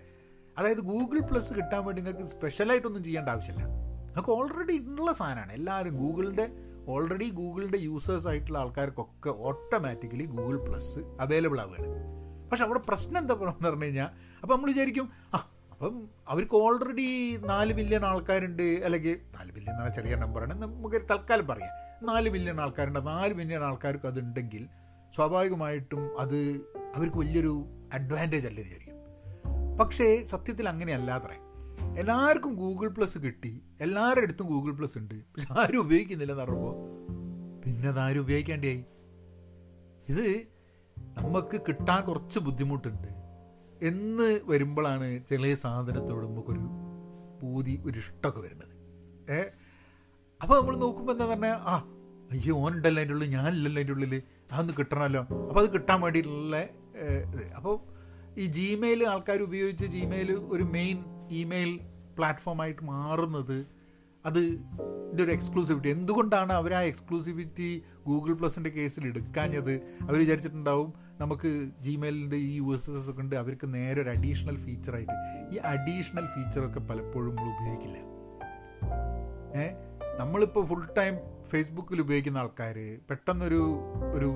അതായത് 0.58 0.78
ഗൂഗിൾ 0.78 1.20
പ്ലസ് 1.20 1.54
കിട്ടാൻ 1.54 1.84
വേണ്ടി 1.84 2.02
നിങ്ങൾക്ക് 2.02 2.28
സ്പെഷ്യലായിട്ടൊന്നും 2.28 3.04
ചെയ്യേണ്ട 3.04 3.28
ആവശ്യമില്ല. 3.28 3.66
നിങ്ങൾക്ക് 3.66 4.30
ഓൾറെഡി 4.30 4.78
ഉള്ള 4.78 5.12
സാധനമാണ്. 5.12 5.52
എല്ലാവരും 5.52 5.96
ഗൂഗിളിന്റെ 5.96 6.48
ഓൾറെഡി 6.88 7.30
ഗൂഗിളിന്റെ 7.30 7.78
യൂസേഴ്സ് 7.78 8.28
ആയിട്ടുള്ള 8.28 8.58
ആൾക്കാർക്കൊക്കെ 8.58 9.30
ഓട്ടോമാറ്റിക്കലി 9.30 10.24
ഗൂഗിൾ 10.24 10.56
പ്ലസ് 10.56 10.98
അവൈലബിൾ 10.98 11.60
ആവുകയാണ്. 11.60 12.16
പക്ഷെ 12.50 12.64
അവിടെ 12.64 12.80
പ്രശ്നം 12.88 13.18
എന്താ 13.18 13.34
എന്ന് 13.34 13.68
പറഞ്ഞു 13.68 13.84
കഴിഞ്ഞാൽ 13.84 14.08
അപ്പം 14.42 14.56
നമ്മൾ 14.56 14.70
വിചാരിക്കും 14.70 15.10
ആ 15.34 15.50
അപ്പം 15.70 16.08
അവർക്ക് 16.28 16.54
ഓൾറെഡി 16.54 17.36
നാല് 17.36 17.72
മില്യൺ 17.74 18.04
ആൾക്കാരുണ്ട് 18.04 18.62
അല്ലെങ്കിൽ 18.62 19.20
നാല് 19.34 19.52
മില്യൺ 19.52 19.80
എന്ന 19.80 19.88
ചെറിയ 19.88 20.14
നമ്പറാണ് 20.14 20.62
നമുക്ക് 20.62 20.96
തൽക്കാലം 20.96 21.46
പറയാം. 21.46 22.06
നാല് 22.06 22.30
മില്യൺ 22.30 22.60
ആൾക്കാരുണ്ട് 22.60 23.06
നാല് 23.06 23.34
മില്യൺ 23.34 23.62
ആൾക്കാർക്ക് 23.62 24.06
അതുണ്ടെങ്കിൽ 24.06 24.66
സ്വാഭാവികമായിട്ടും 25.16 26.20
അത് 26.20 26.38
അവർക്ക് 26.94 27.16
വലിയൊരു 27.16 27.64
അഡ്വാന്റേജ് 27.92 28.46
അല്ലേ 28.46 28.62
വിചാരിക്കും. 28.62 28.85
പക്ഷേ 29.80 30.24
സത്യത്തിൽ 30.24 30.68
അങ്ങനെയല്ലാത്രേ. 30.68 31.36
എല്ലാവർക്കും 31.98 32.54
ഗൂഗിൾ 32.54 32.88
പ്ലസ് 32.88 33.18
കിട്ടി. 33.18 33.62
എല്ലാവരുടെ 33.80 34.24
അടുത്തും 34.24 34.46
ഗൂഗിൾ 34.46 34.72
പ്ലസ് 34.72 34.98
ഉണ്ട്. 34.98 35.14
പക്ഷെ 35.14 35.60
ആരും 35.60 35.80
ഉപയോഗിക്കുന്നില്ല 35.80 36.32
എന്ന് 36.32 36.44
പറയുമ്പോൾ 36.44 36.74
പിന്നെ 37.62 37.88
അതാരും 37.88 38.20
ഉപയോഗിക്കേണ്ടിയായി 38.20 38.84
ഇത് 40.08 40.46
നമുക്ക് 41.18 41.60
കിട്ടാൻ 41.68 42.04
കുറച്ച് 42.04 42.38
ബുദ്ധിമുട്ടുണ്ട് 42.38 43.08
എന്ന് 43.82 44.40
വരുമ്പോഴാണ് 44.44 45.26
ചില 45.26 45.54
സാധനത്തോട് 45.54 46.26
നമുക്കൊരു 46.26 46.60
പൂതി 47.42 47.82
ഒരു 47.86 47.98
ഇഷ്ടമൊക്കെ 47.98 48.40
വരുന്നത്. 48.40 48.74
ഏ? 49.32 49.42
അപ്പോൾ 50.42 50.60
നമ്മൾ 50.60 50.76
നോക്കുമ്പോൾ 50.76 51.12
എന്താ 51.12 51.26
പറഞ്ഞാൽ 51.26 51.54
ആ 51.54 51.76
അയ്യോ 52.30 52.56
ഓനുണ്ടല്ലോ 52.56 53.00
അതിന്റെ 53.00 53.14
ഉള്ളിൽ 53.14 53.28
ഞാനില്ലല്ലോ 53.28 53.80
അതിന്റെ 53.80 53.92
ഉള്ളിൽ 53.92 54.22
അതൊന്ന് 54.52 54.72
കിട്ടണമല്ലോ. 54.78 55.20
അപ്പോൾ 55.20 55.60
അത് 55.60 55.72
കിട്ടാൻ 55.72 56.00
വേണ്ടിയിട്ടുള്ള 56.00 56.56
അപ്പോൾ 57.56 57.95
ഈ 58.38 58.46
ജിമെയിൽ 58.46 59.04
ആൾക്കാർ 59.04 59.42
ഉപയോഗിച്ച് 59.42 59.84
ജിമെയിൽ 59.86 60.32
ഒരു 60.32 60.62
മെയിൻ 60.62 61.04
ഇമെയിൽ 61.30 61.80
പ്ലാറ്റ്ഫോമായിട്ട് 62.16 62.84
മാറുന്നത് 62.84 63.66
അത് 64.24 64.38
ഇതിന്റെ 64.38 65.24
ഒരു 65.24 65.30
എക്സ്ക്ലൂസിവിറ്റി 65.30 65.88
എന്തുകൊണ്ടാണ് 65.88 66.52
അവർ 66.52 66.74
ആ 66.74 66.80
എക്സ്ക്ലൂസിവിറ്റി 66.82 67.82
ഗൂഗിൾ 68.06 68.32
പ്ലസിന്റെ 68.32 68.70
കേസിൽ 68.70 69.06
എടുക്കാഞ്ഞത്? 69.06 69.72
അവർ 70.02 70.18
വിചാരിച്ചിട്ടുണ്ടാവും 70.18 70.94
നമുക്ക് 71.20 71.68
ജിമെയിലിന്റെ 71.80 72.36
ഈ 72.36 72.56
യു 72.56 72.74
എസ് 72.74 72.90
എസ് 72.90 73.10
ഒക്കെ 73.10 73.20
ഉണ്ട് 73.20 73.36
അവർക്ക് 73.36 73.74
നേരെ 73.74 74.02
ഒരു 74.02 74.10
അഡീഷണൽ 74.10 74.56
ഫീച്ചറായിട്ട് 74.56 75.12
ഈ 75.54 75.56
അഡീഷണൽ 75.58 76.26
ഫീച്ചറൊക്കെ 76.26 76.80
പലപ്പോഴും 76.80 77.36
നമ്മൾ 77.36 77.52
ഉപയോഗിക്കില്ല. 77.54 77.98
ഏ? 79.60 79.66
നമ്മളിപ്പോൾ 80.18 80.66
ഫുൾ 80.66 80.86
ടൈം 80.98 81.14
ഫേസ്ബുക്കിൽ 81.44 82.00
ഉപയോഗിക്കുന്ന 82.00 82.38
ആൾക്കാർ 82.38 83.00
പെട്ടെന്നൊരു 83.10 83.62
ഒരു 84.14 84.30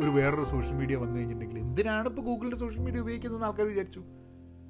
ഒരു 0.00 0.10
വേറൊരു 0.10 0.44
സോഷ്യൽ 0.44 0.76
മീഡിയ 0.80 0.96
വന്നു 0.96 1.16
കഴിഞ്ഞിട്ടുണ്ടെങ്കിൽ 1.18 1.58
എന്തിനാണ് 1.62 2.08
ഇപ്പോൾ 2.08 2.24
ഗൂഗിളിന്റെ 2.28 2.56
സോഷ്യൽ 2.56 2.82
മീഡിയ 2.86 3.00
ഉപയോഗിക്കുന്നത് 3.00 3.44
ആൾക്കാർ 3.48 3.66
വിചാരിച്ചു? 3.66 4.02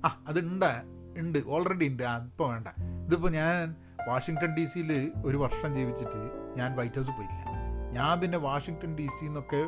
ആ 0.06 0.08
അതുണ്ട് 0.28 0.72
ഉണ്ട് 1.20 1.38
ഓൾറെഡി 1.46 1.86
ഉണ്ട്. 1.88 2.02
ഇപ്പോൾ 2.02 2.48
വേണ്ട. 2.52 2.68
ഇതിപ്പോൾ 3.06 3.30
ഞാൻ 3.30 3.76
വാഷിങ്ടൺ 4.08 4.50
ഡി 4.56 4.64
സിയിൽ 4.64 4.90
ഒരു 5.24 5.36
വർഷം 5.36 5.74
ജീവിച്ചിട്ട് 5.74 6.22
ഞാൻ 6.58 6.76
വൈറ്റ് 6.76 6.94
ഹൗസ് 6.94 7.10
പോയിട്ടില്ല. 7.10 7.56
ഞാൻ 7.96 8.20
പിന്നെ 8.20 8.38
വാഷിങ്ടൺ 8.38 8.92
ഡി 8.98 9.06
സി 9.06 9.24
എന്നൊക്കെ 9.26 9.62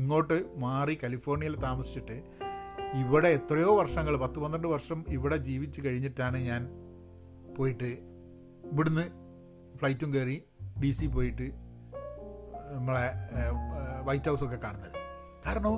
ഇങ്ങോട്ട് 0.00 0.38
മാറി 0.56 0.98
കാലിഫോർണിയയിൽ 1.02 1.56
താമസിച്ചിട്ട് 1.56 2.16
ഇവിടെ 3.02 3.28
എത്രയോ 3.28 3.70
വർഷങ്ങൾ 3.80 4.16
പത്ത് 4.16 4.38
പന്ത്രണ്ട് 4.38 4.68
വർഷം 4.68 5.04
ഇവിടെ 5.08 5.36
ജീവിച്ച് 5.36 5.80
കഴിഞ്ഞിട്ടാണ് 5.86 6.38
ഞാൻ 6.38 6.62
പോയിട്ട് 7.56 7.90
ഇവിടുന്ന് 8.72 9.04
ഫ്ലൈറ്റും 9.78 10.14
കയറി 10.14 10.36
ഡി 10.82 10.90
സി 10.90 11.06
പോയിട്ട് 11.06 11.46
നമ്മളെ 12.76 13.06
വൈറ്റ് 14.04 14.28
ഹൗസൊക്കെ 14.28 14.56
കാണുന്നത്. 14.56 14.92
കാരണം 15.46 15.76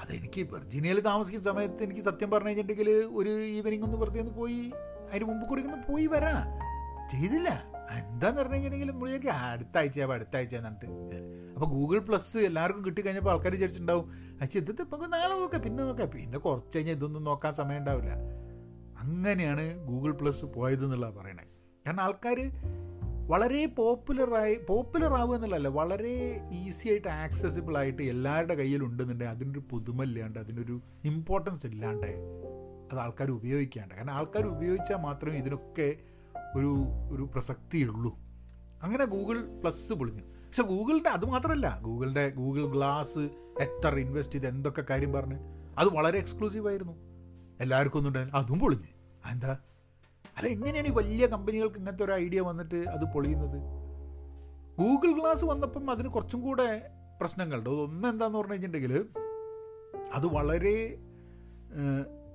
അതെനിക്ക് 0.00 0.42
വെർജീനിയയിൽ 0.54 1.00
താമസിക്കുന്ന 1.00 1.44
സമയത്ത് 1.44 1.82
എനിക്ക് 1.82 2.00
സത്യം 2.00 2.30
പറഞ്ഞു 2.30 2.48
കഴിഞ്ഞിട്ടുണ്ടെങ്കിൽ 2.48 2.90
ഒരു 2.90 3.28
ഈവനിങ് 3.28 3.82
ഒന്ന് 3.82 3.96
വെറുതെ 3.96 4.20
ഒന്ന് 4.20 4.32
പോയി 4.32 4.72
അതിന് 5.10 5.24
മുമ്പ് 5.24 5.48
കൂടി 5.48 5.62
ഒന്ന് 5.62 5.92
പോയി 5.92 6.06
വരാം. 6.06 6.66
ചെയ്തില്ല. 7.08 7.48
എന്താന്ന് 7.98 8.40
പറഞ്ഞു 8.40 8.54
കഴിഞ്ഞിട്ടുണ്ടെങ്കിൽ 8.54 8.92
നമ്മൾ 8.92 9.10
അടുത്ത 9.28 9.78
ആഴ്ച 9.78 10.00
അടുത്ത 10.00 10.36
ആഴ്ച 10.36 10.56
എന്നിട്ട് 10.56 10.86
അപ്പോൾ 11.54 11.66
ഗൂഗിൾ 11.66 11.98
പ്ലസ് 11.98 12.38
എല്ലാവർക്കും 12.38 12.84
കിട്ടിക്കഴിഞ്ഞപ്പോൾ 12.84 13.30
ആൾക്കാർ 13.30 13.52
വിചാരിച്ചിട്ടുണ്ടാവും 13.52 14.12
അച്ഛൻ 14.40 14.60
ഇത് 14.60 14.82
നമുക്ക് 14.82 15.12
നാളെ 15.12 15.34
നോക്കാം 15.34 15.62
പിന്നെ 15.62 15.84
നോക്കാം. 15.84 16.08
പിന്നെ 16.08 16.38
കുറച്ച് 16.38 16.76
കഴിഞ്ഞാൽ 16.76 16.94
ഇതൊന്നും 16.94 17.24
നോക്കാൻ 17.24 17.52
സമയം 17.52 17.78
ഉണ്ടാവില്ല. 17.78 18.10
അങ്ങനെയാണ് 18.98 19.76
ഗൂഗിൾ 19.76 20.12
പ്ലസ് 20.12 20.44
പോയതെന്നുള്ള 20.44 21.10
പറയണേ. 21.10 21.44
കാരണം 21.86 22.00
ആൾക്കാർ 22.00 22.36
വളരെ 23.30 23.66
പോപ്പുലറായി 23.66 24.54
പോപ്പുലർ 24.68 25.14
ആവുക 25.14 25.34
എന്നുള്ളതല്ല 25.34 25.68
വളരെ 25.68 26.12
ഈസി 26.52 26.88
ആയിട്ട് 26.88 27.08
ആക്സസിബിൾ 27.08 27.78
ആയിട്ട് 27.78 28.02
എല്ലാവരുടെ 28.02 28.54
കയ്യിലുണ്ടെന്നുണ്ടെങ്കിൽ 28.54 29.34
അതിനൊരു 29.34 29.62
പുതുമ 29.70 30.02
ഇല്ലാണ്ട് 30.02 30.38
അതിനൊരു 30.38 30.80
ഇമ്പോർട്ടൻസ് 31.04 31.66
ഇല്ലാണ്ട് 31.66 32.06
അത് 32.92 32.98
ആൾക്കാർ 32.98 33.30
ഉപയോഗിക്കാണ്ട്. 33.30 33.94
കാരണം 33.94 34.12
ആൾക്കാർ 34.12 34.46
ഉപയോഗിച്ചാൽ 34.46 34.96
മാത്രമേ 34.96 35.38
ഇതിനൊക്കെ 35.38 35.96
ഒരു 36.56 36.70
ഒരു 37.10 37.22
പ്രസക്തിയുള്ളൂ 37.22 38.12
അങ്ങനെ 38.82 39.04
ഗൂഗിൾ 39.04 39.60
പ്ലസ് 39.60 39.92
പൊളിഞ്ഞു. 39.92 40.24
പക്ഷെ 40.46 40.62
ഗൂഗിളിന്റെ 40.62 41.10
അത് 41.10 41.24
മാത്രമല്ല 41.26 41.80
ഗൂഗിളിന്റെ 41.82 42.28
ഗൂഗിൾ 42.28 42.66
ഗ്ലാസ് 42.66 43.24
എത്ര 43.60 43.98
ഇൻവെസ്റ്റ് 43.98 44.34
ചെയ്ത് 44.34 44.46
എന്തൊക്കെ 44.46 44.84
കാര്യം 44.90 45.12
പറഞ്ഞ് 45.12 45.38
അത് 45.78 45.88
വളരെ 45.88 46.18
എക്സ്ക്ലൂസീവായിരുന്നു 46.18 46.94
എല്ലാവർക്കും 47.60 47.98
ഒന്നും 47.98 48.10
ഉണ്ടായിരുന്നു 48.10 48.38
അതും 48.40 48.58
പൊളിഞ്ഞ്. 48.58 48.90
എന്താ 49.32 49.58
അല്ല 50.36 50.48
എങ്ങനെയാണ് 50.48 50.88
ഈ 50.88 50.90
വലിയ 50.90 51.26
കമ്പനികൾക്ക് 51.26 51.76
ഇങ്ങനത്തെ 51.76 52.04
ഒരു 52.04 52.12
ഐഡിയ 52.12 52.40
വന്നിട്ട് 52.40 52.76
അത് 52.76 53.04
പൊളിയുന്നത്? 53.14 53.58
ഗൂഗിൾ 54.78 55.20
ഗ്ലാസ് 55.20 55.44
വന്നപ്പം 55.44 55.90
അതിന് 55.90 56.08
കുറച്ചും 56.08 56.40
കൂടെ 56.40 56.90
പ്രശ്നങ്ങളുണ്ട്. 57.20 57.70
ഒന്ന് 57.70 58.08
എന്താന്ന് 58.08 58.38
പറഞ്ഞു 58.38 58.52
കഴിഞ്ഞിട്ടുണ്ടെങ്കിൽ 58.52 59.06
അത് 60.14 60.26
വളരെ 60.26 60.98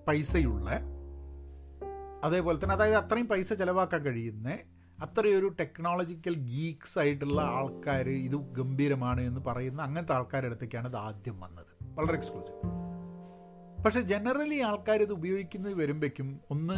പൈസയുള്ള 0.07 0.69
അതേപോലെ 2.23 2.63
തന്നെ 2.63 2.75
അതായത് 2.75 2.95
അത്രയും 2.95 3.27
പൈസ 3.27 3.53
ചിലവാക്കാൻ 3.53 4.01
കഴിയുന്ന 4.01 4.57
ഒരു 5.19 5.47
ടെക്നോളജിക്കൽ 5.59 6.33
ഗീക്സ് 6.33 6.99
ആയിട്ടുള്ള 6.99 7.41
ആൾക്കാർ 7.41 8.09
ഇത് 8.09 8.35
ഗംഭീരമാണ് 8.35 9.21
എന്ന് 9.21 9.41
പറയുന്ന 9.41 9.81
അങ്ങനത്തെ 9.81 10.13
ആൾക്കാരുടെ 10.13 10.47
അടുത്തേക്കാണ് 10.47 10.87
ഇത് 10.87 10.95
ആദ്യം 10.95 11.39
വന്നത്. 11.39 11.99
വളരെ 11.99 12.15
എക്സ്ക്ലൂസീവ് 12.15 12.90
പക്ഷേ 13.83 14.01
ജനറലി 14.07 14.55
ആൾക്കാർ 14.61 15.01
ഇത് 15.01 15.13
ഉപയോഗിക്കുന്നത് 15.13 15.73
വരുമ്പോഴേക്കും 15.73 16.39
ഒന്ന് 16.49 16.77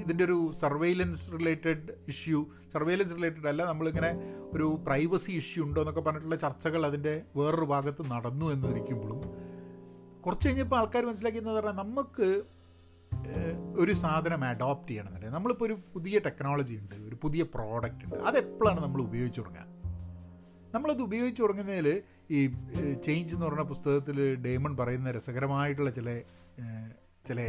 ഇതിന്റെ 0.00 0.24
ഒരു 0.24 0.52
surveillance 0.52 1.32
related 1.32 1.82
issue 2.08 2.38
surveillance 2.72 3.14
related 3.14 3.48
അല്ല 3.48 3.62
നമ്മളിങ്ങനെ 3.64 4.10
ഒരു 4.52 4.80
പ്രൈവസി 4.86 5.32
ഇഷ്യൂ 5.32 5.64
ഉണ്ടോ 5.64 5.80
എന്നൊക്കെ 5.80 6.00
പറഞ്ഞിട്ടുള്ള 6.00 6.36
ചർച്ചകൾ 6.36 6.86
അതിന്റെ 6.86 7.22
വേറൊരു 7.36 7.64
ഭാഗത്ത് 7.64 8.10
നടന്നു 8.10 8.52
എന്നിരിക്കുമ്പോഴും 8.52 9.20
കുറച്ച് 10.20 10.48
കഴിഞ്ഞപ്പോൾ 10.48 10.76
ആൾക്കാർ 10.76 11.04
മനസ്സിലാക്കിയെന്ന് 11.04 11.50
പറഞ്ഞാൽ 11.50 11.76
നമുക്ക് 11.76 12.28
ഒരു 13.78 13.92
സാധനം 13.94 14.44
അഡോപ്റ്റ് 14.44 14.88
ചെയ്യണമെന്നുണ്ടെങ്കിൽ 14.88 15.34
നമ്മളിപ്പോൾ 15.34 15.64
ഒരു 15.64 15.78
പുതിയ 15.94 16.18
ടെക്നോളജി 16.18 16.74
ഉണ്ട് 16.74 16.94
ഒരു 17.08 17.14
പുതിയ 17.14 17.42
പ്രോഡക്റ്റ് 17.54 18.04
ഉണ്ട് 18.04 18.16
അതെപ്പോഴാണ് 18.22 18.82
നമ്മൾ 18.82 19.02
ഉപയോഗിച്ച് 19.02 19.40
തുടങ്ങുക? 19.40 19.66
നമ്മളത് 20.74 21.02
ഉപയോഗിച്ച് 21.02 21.42
തുടങ്ങുന്നതിൽ 21.42 21.88
ഈ 22.30 22.46
ചേഞ്ച് 23.04 23.34
എന്ന് 23.34 23.46
പറഞ്ഞ 23.46 23.62
പുസ്തകത്തിൽ 23.62 24.34
ഡേമൺ 24.34 24.76
പറയുന്ന 24.76 25.10
രസകരമായിട്ടുള്ള 25.10 25.90
ചില 25.90 26.20
ചില 27.26 27.40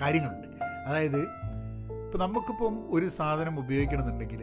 കാര്യങ്ങളുണ്ട്. 0.00 0.48
അതായത് 0.86 1.20
ഇപ്പം 2.06 2.20
നമുക്കിപ്പം 2.20 2.94
ഒരു 2.94 3.08
സാധനം 3.08 3.58
ഉപയോഗിക്കണമെന്നുണ്ടെങ്കിൽ 3.58 4.42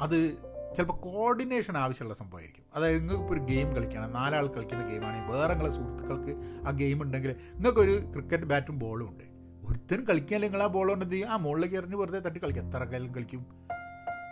അത് 0.00 0.36
ചിലപ്പോൾ 0.76 0.98
കോർഡിനേഷൻ 1.00 1.76
ആവശ്യമുള്ള 1.76 2.14
സംഭവമായിരിക്കും. 2.14 2.64
അതായത് 2.74 3.00
നിങ്ങൾക്കിപ്പോൾ 3.00 3.34
ഒരു 3.34 3.40
ഗെയിം 3.40 3.74
കളിക്കണം. 3.76 4.12
നാലാൾ 4.12 4.46
കളിക്കുന്ന 4.46 4.88
ഗെയിമാണെങ്കിൽ 4.88 5.36
വേറെ 5.36 5.54
നിങ്ങളെ 5.54 5.70
സുഹൃത്തുക്കൾക്ക് 5.70 6.36
ആ 6.66 6.70
ഗെയിം 6.70 7.02
ഉണ്ടെങ്കിൽ 7.02 7.36
നിങ്ങൾക്കൊരു 7.54 8.12
ക്രിക്കറ്റ് 8.12 8.44
ബാറ്റും 8.44 8.78
ബോളും 8.78 9.08
ഉണ്ട്. 9.08 9.24
ഒരുത്തരും 9.68 10.06
കളിക്കാൻ 10.06 10.40
നിങ്ങൾ 10.40 10.62
ആ 10.62 10.66
ബോൾ 10.66 10.92
എന്ത് 10.92 11.10
ചെയ്യും? 11.10 11.28
ആ 11.28 11.36
മുകളിലേക്ക് 11.36 11.76
എറിഞ്ഞ് 11.76 11.96
വെറുതെ 11.96 12.18
തട്ടി 12.18 12.42
കളിക്കും. 12.42 12.68
എത്ര 12.68 12.84
കാലം 12.84 13.14
കളിക്കും? 13.14 13.46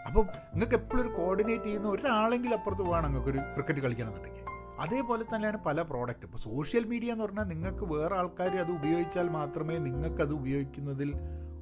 അപ്പം 0.07 0.27
നിങ്ങൾക്ക് 0.53 0.75
എപ്പോഴും 0.75 1.07
ഒരു 1.07 1.21
കോർഡിനേറ്റ് 1.21 1.65
ചെയ്യുന്ന 1.65 1.89
ഒരാളെങ്കിലും 1.89 2.57
അപ്പുറത്ത് 2.57 2.83
പോകണം 2.83 3.05
നിങ്ങൾക്ക് 3.05 3.29
ഒരു 3.29 3.39
ക്രിക്കറ്റ് 3.39 3.81
കളിക്കണമെന്നുണ്ടെങ്കിൽ. 3.81 4.45
അതേപോലെ 4.81 5.25
തന്നെയാണ് 5.35 5.65
പല 5.65 5.83
പ്രോഡക്റ്റ് 5.83 6.25
ഇപ്പോൾ 6.25 6.39
സോഷ്യൽ 6.39 6.85
മീഡിയ 6.85 7.13
എന്ന് 7.13 7.25
പറഞ്ഞാൽ 7.25 7.45
നിങ്ങൾക്ക് 7.45 7.85
വേറെ 7.85 8.15
ആൾക്കാർ 8.15 8.49
അത് 8.49 8.73
ഉപയോഗിച്ചാൽ 8.73 9.29
മാത്രമേ 9.29 9.79
നിങ്ങൾക്കത് 9.79 10.33
ഉപയോഗിക്കുന്നതിൽ 10.33 11.13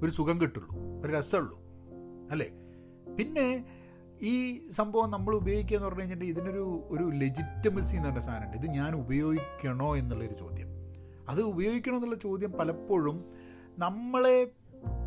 ഒരു 0.02 0.10
സുഖം 0.10 0.40
കിട്ടുള്ളൂ 0.40 0.76
ഒരു 1.04 1.12
രസമുള്ളൂ. 1.12 1.60
അല്ലേ? 2.30 2.50
പിന്നെ 3.18 3.64
ഈ 4.22 4.68
സംഭവം 4.68 5.10
നമ്മൾ 5.10 5.34
ഉപയോഗിക്കുക 5.34 5.76
എന്ന് 5.76 5.88
പറഞ്ഞു 5.88 6.00
കഴിഞ്ഞിട്ട് 6.00 6.24
ഇതിനൊരു 6.24 6.88
ഒരു 6.90 7.04
ലെജിറ്റമസി 7.04 7.96
എന്ന് 7.96 8.08
പറഞ്ഞ 8.08 8.20
സാധനമുണ്ട്. 8.20 8.56
ഇത് 8.56 8.66
ഞാൻ 8.66 8.94
ഉപയോഗിക്കണോ 8.94 9.96
എന്നുള്ളൊരു 9.96 10.34
ചോദ്യം. 10.34 10.68
അത് 11.28 11.40
ഉപയോഗിക്കണോ 11.40 11.96
എന്നുള്ള 11.96 12.16
ചോദ്യം 12.16 12.52
പലപ്പോഴും 12.52 13.24
നമ്മളെ 13.78 14.50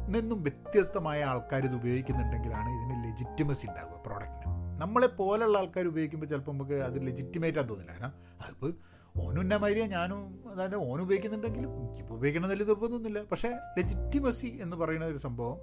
നിന്നും 0.08 0.44
വ്യത്യസ്തമായ 0.44 1.24
ആൾക്കാർ 1.24 1.64
ഇത് 1.66 1.76
ഉപയോഗിക്കുന്നുണ്ടെങ്കിലാണ് 1.76 2.70
ഇതിന് 2.70 3.04
ലെജിറ്റിമസി 3.04 3.68
ഉണ്ടാവുക 3.68 4.02
പ്രോഡക്റ്റിന് 4.06 4.82
നമ്മളെ 4.82 5.08
പോലെയുള്ള 5.08 5.58
ആൾക്കാർ 5.58 5.88
ഉപയോഗിക്കുമ്പോൾ 5.88 6.28
ചിലപ്പോൾ 6.28 6.52
നമുക്ക് 6.52 6.74
അത് 6.74 7.08
ലെജിറ്റിമേറ്റ് 7.08 7.70
തോന്നില്ല. 7.70 7.92
കാരണം 7.92 8.14
അതിപ്പോൾ 8.42 8.74
ഓനും 9.22 9.42
എന്നെ 9.42 9.58
മാതിരിയാ 9.58 9.88
ഞാനും 9.88 10.50
അതായത് 10.52 10.76
ഓൻ 10.76 11.02
ഉപയോഗിക്കുന്നുണ്ടെങ്കിലും 11.02 11.72
എനിക്കിപ്പോൾ 11.78 12.14
ഉപയോഗിക്കണമെന്നല്ല 12.14 12.64
നിർബന്ധമൊന്നുമില്ല. 12.64 13.24
പക്ഷേ 13.24 13.50
ലെജിറ്റിമസി 13.50 14.60
എന്ന് 14.62 14.76
പറയുന്ന 14.76 15.06
ഒരു 15.06 15.18
സംഭവം 15.18 15.58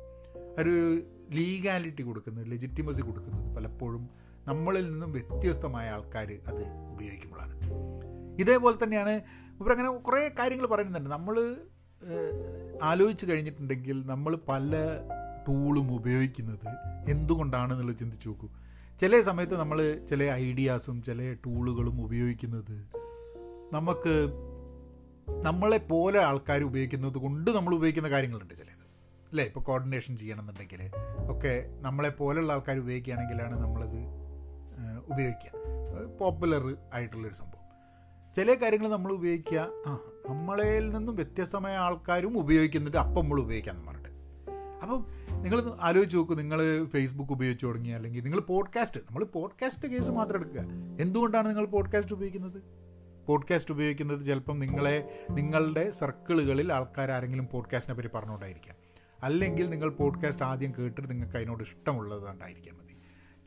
ഒരു 0.59 1.03
ലീഗാലിറ്റി 1.31 2.03
കൊടുക്കുന്നത് 2.03 2.51
ലെജിറ്റിമസി 2.51 3.03
കൊടുക്കുന്നത് 3.03 3.57
പലപ്പോഴും 3.57 4.09
നമ്മളിൽ 4.47 4.93
നിന്നും 4.93 5.13
വ്യത്യസ്തമായ 5.13 5.89
ആൾക്കാർ 5.89 6.39
അത് 6.47 6.63
ഉപയോഗിക്കുമ്പോഴാണ്. 6.93 7.55
ഇതേപോലെ 8.41 8.85
തന്നെയാണ് 8.85 9.21
ഇവരങ്ങനെ 9.61 9.91
കുറേ 9.91 10.31
കാര്യങ്ങൾ 10.39 10.67
പറയുന്നുണ്ട്. 10.67 11.11
നമ്മൾ 11.11 11.57
ആലോചിച്ച് 12.83 13.27
കഴിഞ്ഞിട്ടുണ്ടെങ്കിൽ 13.27 14.07
നമ്മൾ 14.07 14.39
പല 14.49 14.77
ടൂളും 15.49 15.95
ഉപയോഗിക്കുന്നത് 15.95 16.69
എന്തുകൊണ്ടാണെന്നുള്ളത് 17.11 17.97
ചിന്തിച്ച് 17.97 18.29
നോക്കൂ. 18.29 18.49
ചില 18.99 19.21
സമയത്ത് 19.21 19.57
നമ്മൾ 19.57 20.07
ചില 20.09 20.23
ഐഡിയാസും 20.23 21.03
ചില 21.03 21.33
ടൂളുകളും 21.33 22.05
ഉപയോഗിക്കുന്നത് 22.05 22.87
നമുക്ക് 23.73 24.31
നമ്മളെ 25.45 25.79
പോലെ 25.79 26.21
ആൾക്കാർ 26.21 26.63
ഉപയോഗിക്കുന്നത് 26.63 27.19
കൊണ്ട് 27.19 27.51
നമ്മൾ 27.51 27.75
ഉപയോഗിക്കുന്ന 27.75 28.11
കാര്യങ്ങളുണ്ട് 28.11 28.55
ചിലത്. 28.55 28.79
അല്ലേ? 29.31 29.45
ഇപ്പോൾ 29.45 29.61
കോർഡിനേഷൻ 29.61 30.17
ചെയ്യണമെന്നുണ്ടെങ്കിൽ 30.17 30.91
ഒക്കെ 31.31 31.69
നമ്മളെ 31.81 32.09
പോലെയുള്ള 32.09 32.53
ആൾക്കാർ 32.53 32.79
ഉപയോഗിക്കുകയാണെങ്കിലാണ് 32.79 33.61
നമ്മളത് 33.61 34.01
ഉപയോഗിക്കുക. 35.07 35.51
പോപ്പുലർ 36.21 36.77
ആയിട്ടുള്ളൊരു 36.95 37.35
സംഭവം. 37.35 37.58
ചില 38.35 38.55
കാര്യങ്ങൾ 38.55 38.89
നമ്മൾ 38.89 39.13
ഉപയോഗിക്കുക. 39.13 39.69
ആ 39.87 40.01
നമ്മളിൽ 40.29 40.93
നിന്നും 40.93 41.15
വ്യത്യസ്തമായ 41.15 41.77
ആൾക്കാരും 41.77 42.39
ഉപയോഗിക്കുന്നുണ്ട്. 42.39 42.97
അപ്പം 42.97 43.23
നമ്മൾ 43.23 43.41
ഉപയോഗിക്കാൻ 43.41 43.87
പറഞ്ഞിട്ട്. 43.87 44.09
അപ്പം 44.83 45.07
നിങ്ങൾ 45.43 45.79
ആലോചിച്ച് 45.81 46.17
നോക്കൂ. 46.17 46.35
നിങ്ങൾ 46.35 46.85
ഫേസ്ബുക്ക് 46.85 47.33
ഉപയോഗിച്ച് 47.33 47.67
തുടങ്ങി. 47.67 47.89
അല്ലെങ്കിൽ 47.89 48.25
നിങ്ങൾ 48.25 48.41
പോഡ്കാസ്റ്റ് 48.41 49.01
നമ്മൾ 49.01 49.25
പോഡ്കാസ്റ്റ് 49.25 49.89
കേസ് 49.89 50.11
മാത്രം 50.11 50.41
എടുക്കുക. 50.41 50.61
എന്തുകൊണ്ടാണ് 51.01 51.49
നിങ്ങൾ 51.49 51.67
പോഡ്കാസ്റ്റ് 51.67 52.15
ഉപയോഗിക്കുന്നത്? 52.15 52.63
പോഡ്കാസ്റ്റ് 53.27 53.73
ഉപയോഗിക്കുന്നത് 53.73 54.25
ചിലപ്പം 54.25 54.59
നിങ്ങളെ 54.59 55.27
നിങ്ങളുടെ 55.31 55.91
സർക്കിളുകളിൽ 55.91 56.73
ആൾക്കാർ 56.73 57.11
ആരെങ്കിലും 57.11 57.49
പോഡ്കാസ്റ്റിനെ 57.53 57.97
പറ്റി 57.97 58.09
പറഞ്ഞുകൊണ്ടായിരിക്കാം. 58.09 58.77
അല്ലെങ്കിൽ 59.23 59.71
നിങ്ങൾ 59.71 59.91
പോഡ്കാസ്റ്റ് 59.91 60.45
ആദ്യം 60.45 60.73
കേട്ടിട്ട് 60.79 61.11
നിങ്ങൾക്ക് 61.11 61.37
അതിനോട് 61.37 61.63
ഇഷ്ടമുള്ളത് 61.63 62.23
കൊണ്ടായിരിക്കാൻ 62.23 62.75
മതി. 62.75 62.97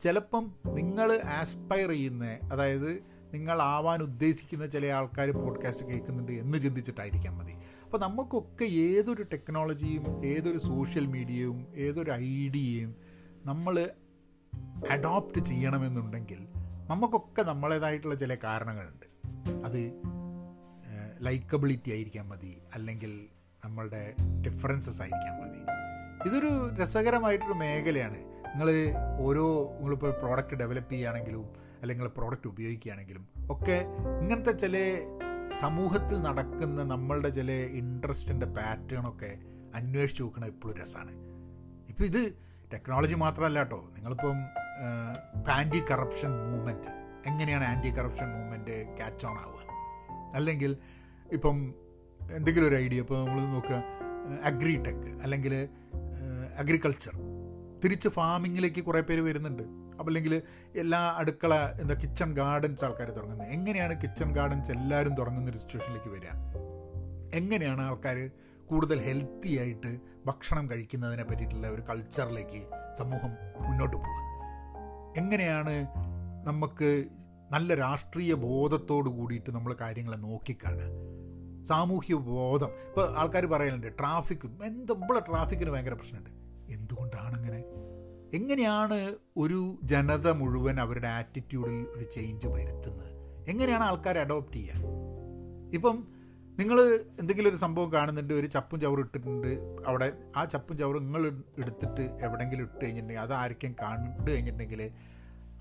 ചിലപ്പം 0.00 0.52
നിങ്ങൾ 0.66 1.12
ആസ്പയർ 1.12 1.88
ചെയ്യുന്ന 1.88 2.38
അതായത് 2.52 3.11
നിങ്ങൾ 3.32 3.62
ആവാൻ 3.62 4.02
ഉദ്ദേശിക്കുന്ന 4.02 4.66
ചില 4.66 4.86
ആൾക്കാർ 4.86 5.30
പോഡ്കാസ്റ്റ് 5.30 5.86
കേൾക്കുന്നുണ്ട് 5.86 6.32
എന്ന് 6.32 6.58
ചിന്തിച്ചിട്ടായിരിക്കാം 6.58 7.38
മതി. 7.38 7.52
അപ്പോൾ 7.84 7.98
നമുക്കൊക്കെ 7.98 8.64
ഏതൊരു 8.64 9.22
ടെക്നോളജിയും 9.22 10.26
ഏതൊരു 10.26 10.58
സോഷ്യൽ 10.58 11.06
മീഡിയയും 11.06 11.66
ഏതൊരു 11.74 12.10
ഐഡിയയും 12.10 12.96
നമ്മൾ 13.44 13.90
അഡോപ്റ്റ് 14.90 15.44
ചെയ്യണമെന്നുണ്ടെങ്കിൽ 15.44 16.48
നമുക്കൊക്കെ 16.88 17.42
നമ്മളേതായിട്ടുള്ള 17.42 18.14
ചില 18.14 18.34
കാരണങ്ങളുണ്ട്. 18.34 19.06
അത് 19.66 20.02
ലൈക്കബിലിറ്റി 21.20 21.90
ആയിരിക്കാൻ 21.90 22.28
മതി. 22.28 22.58
അല്ലെങ്കിൽ 22.74 23.26
നമ്മളുടെ 23.64 24.14
ഡിഫറൻസസ് 24.46 25.02
ആയിരിക്കാൻ 25.02 25.42
മതി. 25.42 25.58
ഇതൊരു 26.28 26.74
രസകരമായിട്ടൊരു 26.82 27.52
മേഖലയാണ്. 27.52 28.18
നിങ്ങൾ 28.18 28.92
ഓരോ 29.20 29.72
നിങ്ങളിപ്പോൾ 29.76 30.10
പ്രോഡക്റ്റ് 30.10 30.54
ഡെവലപ്പ് 30.54 30.92
ചെയ്യുകയാണെങ്കിലും 30.92 31.71
അല്ലെങ്കിൽ 31.82 32.06
പ്രോഡക്റ്റ് 32.06 32.48
ഉപയോഗിക്കുകയാണെങ്കിലും 32.48 33.24
ഒക്കെ 33.50 33.78
ഇങ്ങനത്തെ 34.22 34.52
ചില 34.52 34.76
സമൂഹത്തിൽ 35.54 36.22
നടക്കുന്ന 36.22 36.82
നമ്മളുടെ 36.82 37.28
ചില 37.28 37.52
ഇൻട്രസ്റ്റിന്റെ 37.52 38.46
പാറ്റേണൊക്കെ 38.46 39.38
അന്വേഷിച്ച് 39.74 40.22
നോക്കണത് 40.22 40.48
എപ്പോഴും 40.48 40.76
രസമാണ് 40.82 41.12
ഇപ്പം 41.88 42.04
ഇത് 42.04 42.22
ടെക്നോളജി 42.72 43.14
മാത്രമല്ല 43.14 43.58
കേട്ടോ. 43.58 43.90
നിങ്ങളിപ്പം 43.96 44.36
ആന്റി 45.50 45.80
കറപ്ഷൻ 45.90 46.30
മൂവ്മെന്റ് 46.30 46.92
എങ്ങനെയാണ് 47.26 47.64
anti 47.64 47.88
corruption 47.88 48.28
movement 48.28 48.96
catch 48.96 49.26
on 49.26 49.36
ആവുക? 49.38 49.58
അല്ലെങ്കിൽ 50.34 50.76
ഇപ്പം 51.32 51.74
എന്തെങ്കിലും 52.32 52.68
ഒരു 52.68 52.74
ഐഡിയ 52.74 53.00
ഇപ്പോൾ 53.00 53.18
നമ്മൾ 53.26 53.40
നോക്കുക 53.46 53.78
അഗ്രിടെക് 54.44 55.08
അല്ലെങ്കിൽ 55.22 55.68
അഗ്രികൾച്ചർ 56.58 57.14
തിരിച്ച് 57.84 58.08
ഫാമിങ്ങിലേക്ക് 58.08 58.80
കുറേ 58.80 59.00
പേര് 59.00 59.20
വരുന്നുണ്ട്. 59.20 59.62
അല്ലെങ്കിൽ 60.06 60.42
എല്ലാ 60.74 61.16
അടുക്കള 61.16 61.54
എന്താ 61.78 61.94
കിച്ചൺ 61.94 62.32
ഗാർഡൻസ് 62.32 62.84
ആൾക്കാർ 62.84 63.10
തുടങ്ങുന്നത് 63.10 63.48
എങ്ങനെയാണ് 63.48 64.02
കിച്ചൺ 64.02 64.32
ഗാർഡൻസ് 64.32 64.70
എല്ലാവരും 64.70 65.14
തുടങ്ങുന്ന 65.14 65.50
ഒരു 65.50 65.58
സിറ്റുവേഷനിലേക്ക് 65.58 66.08
വരിക 66.08 66.30
എങ്ങനെയാണ് 67.34 67.82
ആൾക്കാർ 67.82 68.30
കൂടുതൽ 68.68 69.00
ഹെൽത്തി 69.00 69.58
ആയിട്ട് 69.58 69.90
ഭക്ഷണം 70.26 70.70
കഴിക്കുന്നതിനെ 70.70 71.22
പറ്റിയിട്ടുള്ള 71.22 71.68
ഒരു 71.68 71.82
കൾച്ചറിലേക്ക് 71.82 72.60
സമൂഹം 72.98 73.32
മുന്നോട്ട് 73.60 73.96
പോകുക 73.96 74.20
എങ്ങനെയാണ് 75.16 75.74
നമുക്ക് 76.44 77.04
നല്ല 77.50 77.74
രാഷ്ട്രീയ 77.74 78.34
ബോധത്തോട് 78.34 79.08
കൂടിയിട്ട് 79.08 79.50
നമ്മൾ 79.50 79.76
കാര്യങ്ങളെ 79.80 80.16
നോക്കിക്കാണുക 80.16 80.84
സാമൂഹ്യ 81.66 82.14
ബോധം. 82.14 82.70
ഇപ്പോൾ 82.88 83.14
ആൾക്കാർ 83.16 83.46
പറയലുണ്ട് 83.46 83.98
ട്രാഫിക്കും 83.98 84.64
എന്തുമ്പോൾ 84.64 85.18
ട്രാഫിക്കിന് 85.20 85.70
ഭയങ്കര 85.70 85.94
പ്രശ്നമുണ്ട് 85.94 86.30
എന്തുകൊണ്ടാണ് 86.72 87.34
അങ്ങനെ 87.34 87.60
എങ്ങനെയാണ് 88.32 89.16
ഒരു 89.36 89.78
ജനത 89.82 90.28
മുഴുവൻ 90.28 90.80
അവരുടെ 90.80 91.06
ആറ്റിറ്റ്യൂഡിൽ 91.06 91.86
ഒരു 91.96 92.04
ചേഞ്ച് 92.10 92.46
വരുത്തുന്നത്? 92.46 93.10
എങ്ങനെയാണ് 93.48 93.84
ആൾക്കാർ 93.84 94.18
അഡോപ്റ്റ് 94.18 94.58
ചെയ്യുക? 94.58 94.80
ഇപ്പം 95.74 95.96
നിങ്ങൾ 96.58 96.78
എന്തെങ്കിലും 97.20 97.48
ഒരു 97.50 97.56
സംഭവം 97.56 97.92
കാണുന്നുണ്ട് 97.92 98.34
ഒരു 98.34 98.46
ചപ്പും 98.46 98.80
ചവറും 98.80 99.04
ഇട്ടിട്ടുണ്ട് 99.04 99.50
അവിടെ 99.86 100.12
ആ 100.36 100.44
ചപ്പും 100.44 100.78
ചവറും 100.78 101.04
നിങ്ങൾ 101.04 101.22
എടുത്തിട്ട് 101.58 102.24
എവിടെയെങ്കിലും 102.24 102.64
ഇട്ട് 102.64 102.84
കഴിഞ്ഞിട്ടുണ്ടെങ്കിൽ 102.84 103.22
അത് 103.22 103.32
ആർക്കും 103.32 103.74
കണ്ടു 103.82 104.30
കഴിഞ്ഞിട്ടുണ്ടെങ്കിൽ 104.30 104.82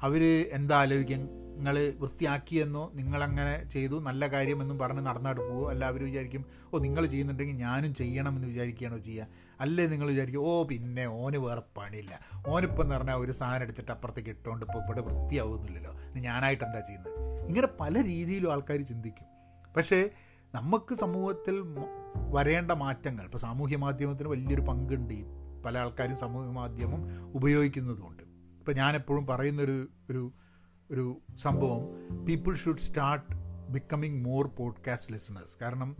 അവർ 0.03 0.23
എന്താ 0.51 0.75
ആലോചിക്കും 0.75 1.23
നിങ്ങൾ 1.61 1.93
വൃത്തിയാക്കിയെന്നോ 1.99 2.91
നിങ്ങളങ്ങനെ 2.93 3.69
ചെയ്തു 3.69 3.99
നല്ല 3.99 4.27
കാര്യമെന്നും 4.27 4.79
പറഞ്ഞ് 4.79 4.99
നടന്നാട്ട് 4.99 5.41
പോകുമോ 5.41 5.69
അല്ല 5.69 5.85
അവർ 5.85 6.03
വിചാരിക്കും 6.03 6.45
ഓ 6.73 6.77
നിങ്ങൾ 6.77 7.05
ചെയ്യുന്നുണ്ടെങ്കിൽ 7.05 7.55
ഞാനും 7.55 7.93
ചെയ്യണം 7.93 8.35
എന്ന് 8.35 8.47
വിചാരിക്കുകയാണോ 8.47 8.97
ചെയ്യുക 8.97 9.27
അല്ലേ 9.59 9.87
നിങ്ങൾ 9.87 10.07
വിചാരിക്കും 10.07 10.39
ഓ 10.39 10.63
പിന്നെ 10.63 11.05
ഓന് 11.05 11.37
വേറെ 11.37 11.61
പണിയില്ല. 11.77 12.19
ഓനിപ്പം 12.47 12.81
എന്ന് 12.81 12.95
പറഞ്ഞാൽ 12.95 13.15
ഒരു 13.15 13.31
സാധനം 13.31 13.61
എടുത്തിട്ട് 13.61 13.91
അപ്പുറത്തേക്ക് 13.91 14.29
ഇട്ടുകൊണ്ട് 14.29 14.65
ഇപ്പോൾ 14.65 14.85
ഇവിടെ 14.85 15.01
വൃത്തിയാവുന്നില്ലല്ലോ. 15.01 15.93
ഞാനായിട്ട് 16.19 16.63
എന്താ 16.63 16.79
ചെയ്യുന്നത്? 16.79 17.13
ഇങ്ങനെ 17.47 17.67
പല 17.79 18.03
രീതിയിലും 18.03 18.51
ആൾക്കാർ 18.51 18.81
ചിന്തിക്കും. 18.81 19.27
പക്ഷേ 19.77 20.09
നമുക്ക് 20.55 20.95
സമൂഹത്തിൽ 20.95 21.63
വരേണ്ട 22.15 22.71
മാറ്റങ്ങൾ 22.71 23.23
ഇപ്പോൾ 23.23 23.37
സാമൂഹ്യ 23.37 23.77
മാധ്യമത്തിന് 23.77 24.29
വലിയൊരു 24.29 24.61
പങ്കുണ്ട്. 24.61 25.13
ഈ 25.13 25.23
പല 25.65 25.77
ആൾക്കാരും 25.77 26.15
സാമൂഹ്യ 26.15 26.49
മാധ്യമം 26.49 27.31
ഉപയോഗിക്കുന്നതുകൊണ്ട്. 27.33 28.23
ഇപ്പോൾ 28.59 28.73
ഞാനെപ്പോഴും 28.73 29.27
പറയുന്നൊരു 29.27 29.87
ഒരു 30.09 30.33
ഒരു 30.91 31.17
സംഭവം. 31.37 31.81
People 32.25 32.55
should 32.55 32.77
start 32.77 33.35
becoming 33.69 34.25
more 34.25 34.47
podcast 34.47 35.11
listeners 35.11 35.57
കാരണം 35.61 35.95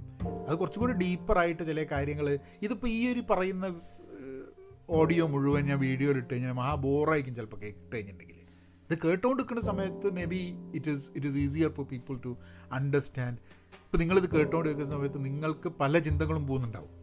അത് 0.47 0.57
കുറച്ചുകൂടി 0.57 0.93
ഡീപ്പറായിട്ട് 0.93 1.63
ചില 1.63 1.85
കാര്യങ്ങൾ 1.91 2.39
ഇതിപ്പോൾ 2.61 2.87
ഈ 2.87 3.13
ഒരു 3.13 3.23
പറയുന്ന 3.29 3.81
ഓഡിയോ 4.89 5.27
മുഴുവൻ 5.27 5.65
ഞാൻ 5.65 5.79
വീഡിയോയിൽ 5.79 6.17
ഇട്ട് 6.17 6.33
കഴിഞ്ഞാൽ 6.33 6.51
മഹാ 6.51 6.75
ബോറായിരിക്കും 6.75 7.35
ചിലപ്പോൾ 7.35 7.57
കേട്ട് 7.57 7.95
കഴിഞ്ഞിട്ടുണ്ടെങ്കിൽ 7.95 8.41
ഇത് 8.89 8.97
കേട്ടുകൊണ്ടിരിക്കുന്ന 9.05 9.61
സമയത്ത് 9.61 10.13
maybe 10.25 10.53
it 10.75 10.91
is 10.91 11.11
it 11.15 11.27
is 11.27 11.37
easier 11.37 11.71
for 11.71 11.85
people 11.85 12.17
to 12.17 12.37
understand 12.71 13.37
ഇപ്പോൾ 13.73 13.97
നിങ്ങളിത് 13.97 14.29
കേട്ടുകൊണ്ടിരിക്കുന്ന 14.29 14.89
സമയത്ത് 14.89 15.25
നിങ്ങൾക്ക് 15.25 15.69
പല 15.69 15.99
ചിന്തകളും 15.99 16.47
പോകുന്നുണ്ടാവും. 16.47 17.00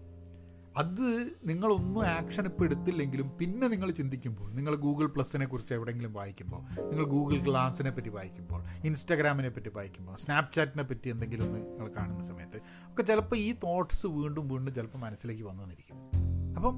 അത് 0.79 1.31
നിങ്ങളൊന്നും 1.45 2.07
ആക്ഷൻ 2.07 2.45
ഇപ്പോൾ 2.45 2.65
എടുത്തില്ലെങ്കിലും 2.65 3.33
പിന്നെ 3.41 3.69
നിങ്ങൾ 3.69 3.91
ചിന്തിക്കുമ്പോൾ 3.91 4.53
നിങ്ങൾ 4.53 4.75
ഗൂഗിൾ 4.77 5.07
പ്ലസിനെ 5.07 5.47
കുറിച്ച് 5.47 5.75
എവിടെയെങ്കിലും 5.75 6.13
വായിക്കുമ്പോൾ 6.13 6.83
നിങ്ങൾ 6.83 7.05
ഗൂഗിൾ 7.05 7.45
ക്ലാസ്സിനെ 7.45 7.91
പറ്റി 7.91 8.09
വായിക്കുമ്പോൾ 8.09 8.65
ഇൻസ്റ്റാഗ്രാമിനെ 8.85 9.49
പറ്റി 9.49 9.69
വായിക്കുമ്പോൾ 9.75 10.17
സ്നാപ്ചാറ്റിനെ 10.17 10.83
പറ്റി 10.83 11.09
എന്തെങ്കിലും 11.09 11.45
ഒന്ന് 11.45 11.61
നിങ്ങൾ 11.61 11.93
കാണുന്ന 11.97 12.23
സമയത്ത് 12.23 12.61
ഒക്കെ 12.93 13.03
ചിലപ്പോൾ 13.03 13.37
ഈ 13.37 13.53
തോട്ട്സ് 13.53 14.07
വീണ്ടും 14.07 14.49
വീണ്ടും 14.49 14.75
ചിലപ്പോൾ 14.75 14.99
മനസ്സിലേക്ക് 14.99 15.43
വന്നു 15.43 15.63
തന്നിരിക്കും 15.63 15.97
അപ്പം 16.57 16.75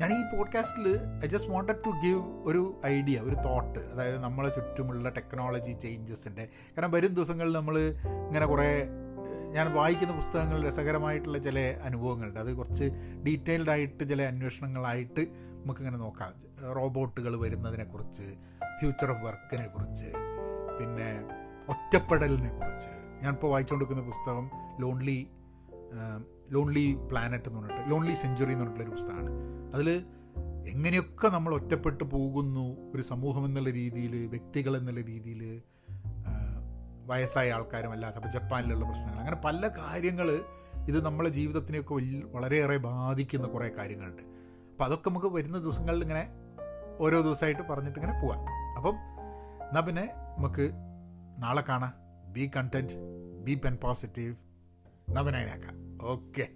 ഞാൻ 0.00 0.10
ഈ 0.12 0.36
പോഡ്കാസ്റ്റിൽ 0.36 0.86
I 1.24 1.28
just 1.28 1.50
wanted 1.50 1.84
to 1.86 1.90
give 1.90 2.22
ഒരു 2.44 2.80
ഐഡിയ 2.86 3.20
ഒരു 3.20 3.34
തോട്ട് 3.34 3.78
അതായത് 3.78 4.18
നമ്മളെ 4.18 4.48
ചുറ്റുമുള്ള 4.48 5.08
ടെക്നോളജി 5.08 5.72
ചേഞ്ചസിന്റെ 5.72 6.48
കാരണം 6.78 6.90
വരും 6.90 7.14
ദിവസങ്ങളിൽ 7.14 7.52
നമ്മൾ 7.52 7.78
ഇങ്ങനെ 8.26 8.46
കുറേ 8.46 8.88
ഞാൻ 9.56 9.72
വായിക്കുന്ന 9.72 10.14
പുസ്തകങ്ങൾ 10.14 10.66
രസകരമായിട്ടുള്ള 10.66 11.38
ചില 11.38 11.58
അനുഭവങ്ങളുണ്ട്. 11.82 12.40
അത് 12.40 12.56
കുറച്ച് 12.56 12.86
ഡീറ്റെയിൽഡ് 13.26 13.70
ആയിട്ട് 13.70 14.08
ചില 14.08 14.22
അന്വേഷണങ്ങളായിട്ട് 14.22 15.22
നമുക്കിങ്ങനെ 15.62 15.96
നോക്കാം. 15.96 16.32
റോബോട്ടുകൾ 16.76 17.40
വരുന്നതിനെക്കുറിച്ച് 17.40 18.26
ഫ്യൂച്ചർ 18.80 19.10
ഓഫ് 19.10 19.22
വർക്കിനെ 19.22 19.66
കുറിച്ച് 19.66 20.08
പിന്നെ 20.78 21.08
ഒറ്റപ്പെടലിനെ 21.68 22.50
കുറിച്ച്. 22.58 22.92
ഞാനിപ്പോൾ 23.22 23.48
വായിച്ചുകൊണ്ടിരിക്കുന്ന 23.48 24.04
പുസ്തകം 24.10 24.50
ലോൺലി 24.80 25.18
ലോൺലി 26.50 26.96
പ്ലാനറ്റ് 27.10 27.48
എന്ന് 27.48 27.60
പറഞ്ഞിട്ട് 27.60 27.90
ലോൺലി 27.90 28.14
സെഞ്ചുറി 28.14 28.52
എന്ന് 28.52 28.64
പറഞ്ഞിട്ടുള്ളൊരു 28.64 28.96
പുസ്തകമാണ്. 28.96 29.30
അതിൽ 29.74 29.88
എങ്ങനെയൊക്കെ 30.68 31.28
നമ്മൾ 31.28 31.54
ഒറ്റപ്പെട്ടു 31.54 32.04
പോകുന്നു 32.04 32.92
ഒരു 32.94 33.02
സമൂഹം 33.02 33.44
എന്നുള്ള 33.44 33.70
രീതിയിൽ 33.70 34.26
വ്യക്തികൾ 34.26 34.76
എന്നുള്ള 34.76 35.00
രീതിയിൽ 35.00 35.42
വയസ്സായ 37.06 37.52
ആൾക്കാരും 37.52 37.92
അല്ലാത്ത 37.92 38.16
അപ്പോൾ 38.16 38.28
ജപ്പാനിലുള്ള 38.28 38.84
പ്രശ്നങ്ങൾ. 38.84 39.18
അങ്ങനെ 39.18 39.36
പല 39.36 39.68
കാര്യങ്ങൾ 39.68 40.44
ഇത് 40.88 41.04
നമ്മളെ 41.04 41.28
ജീവിതത്തിനെയൊക്കെ 41.28 41.94
വലിയ 41.94 42.22
വളരെയേറെ 42.24 42.76
ബാധിക്കുന്ന 42.76 43.48
കുറേ 43.48 43.68
കാര്യങ്ങളുണ്ട്. 43.68 44.22
അപ്പോൾ 44.22 44.84
അതൊക്കെ 44.84 45.10
നമുക്ക് 45.10 45.26
വരുന്ന 45.26 45.58
ദിവസങ്ങളിൽ 45.58 46.02
ഇങ്ങനെ 46.02 46.28
ഓരോ 47.00 47.20
ദിവസമായിട്ട് 47.20 47.62
പറഞ്ഞിട്ട് 47.62 47.98
ഇങ്ങനെ 47.98 48.20
പോവാം. 48.20 48.40
അപ്പം 48.76 48.94
എന്നാൽ 49.68 49.80
പിന്നെ 49.80 50.12
നമുക്ക് 50.38 50.70
നാളെ 51.38 51.62
കാണാം. 51.68 51.94
Be 52.32 52.50
content 52.56 52.92
be 53.44 53.60
pen 53.64 53.78
positive 53.82 54.36
നവനായനാക്കാം 55.10 55.98
ഓക്കെ 56.02 56.48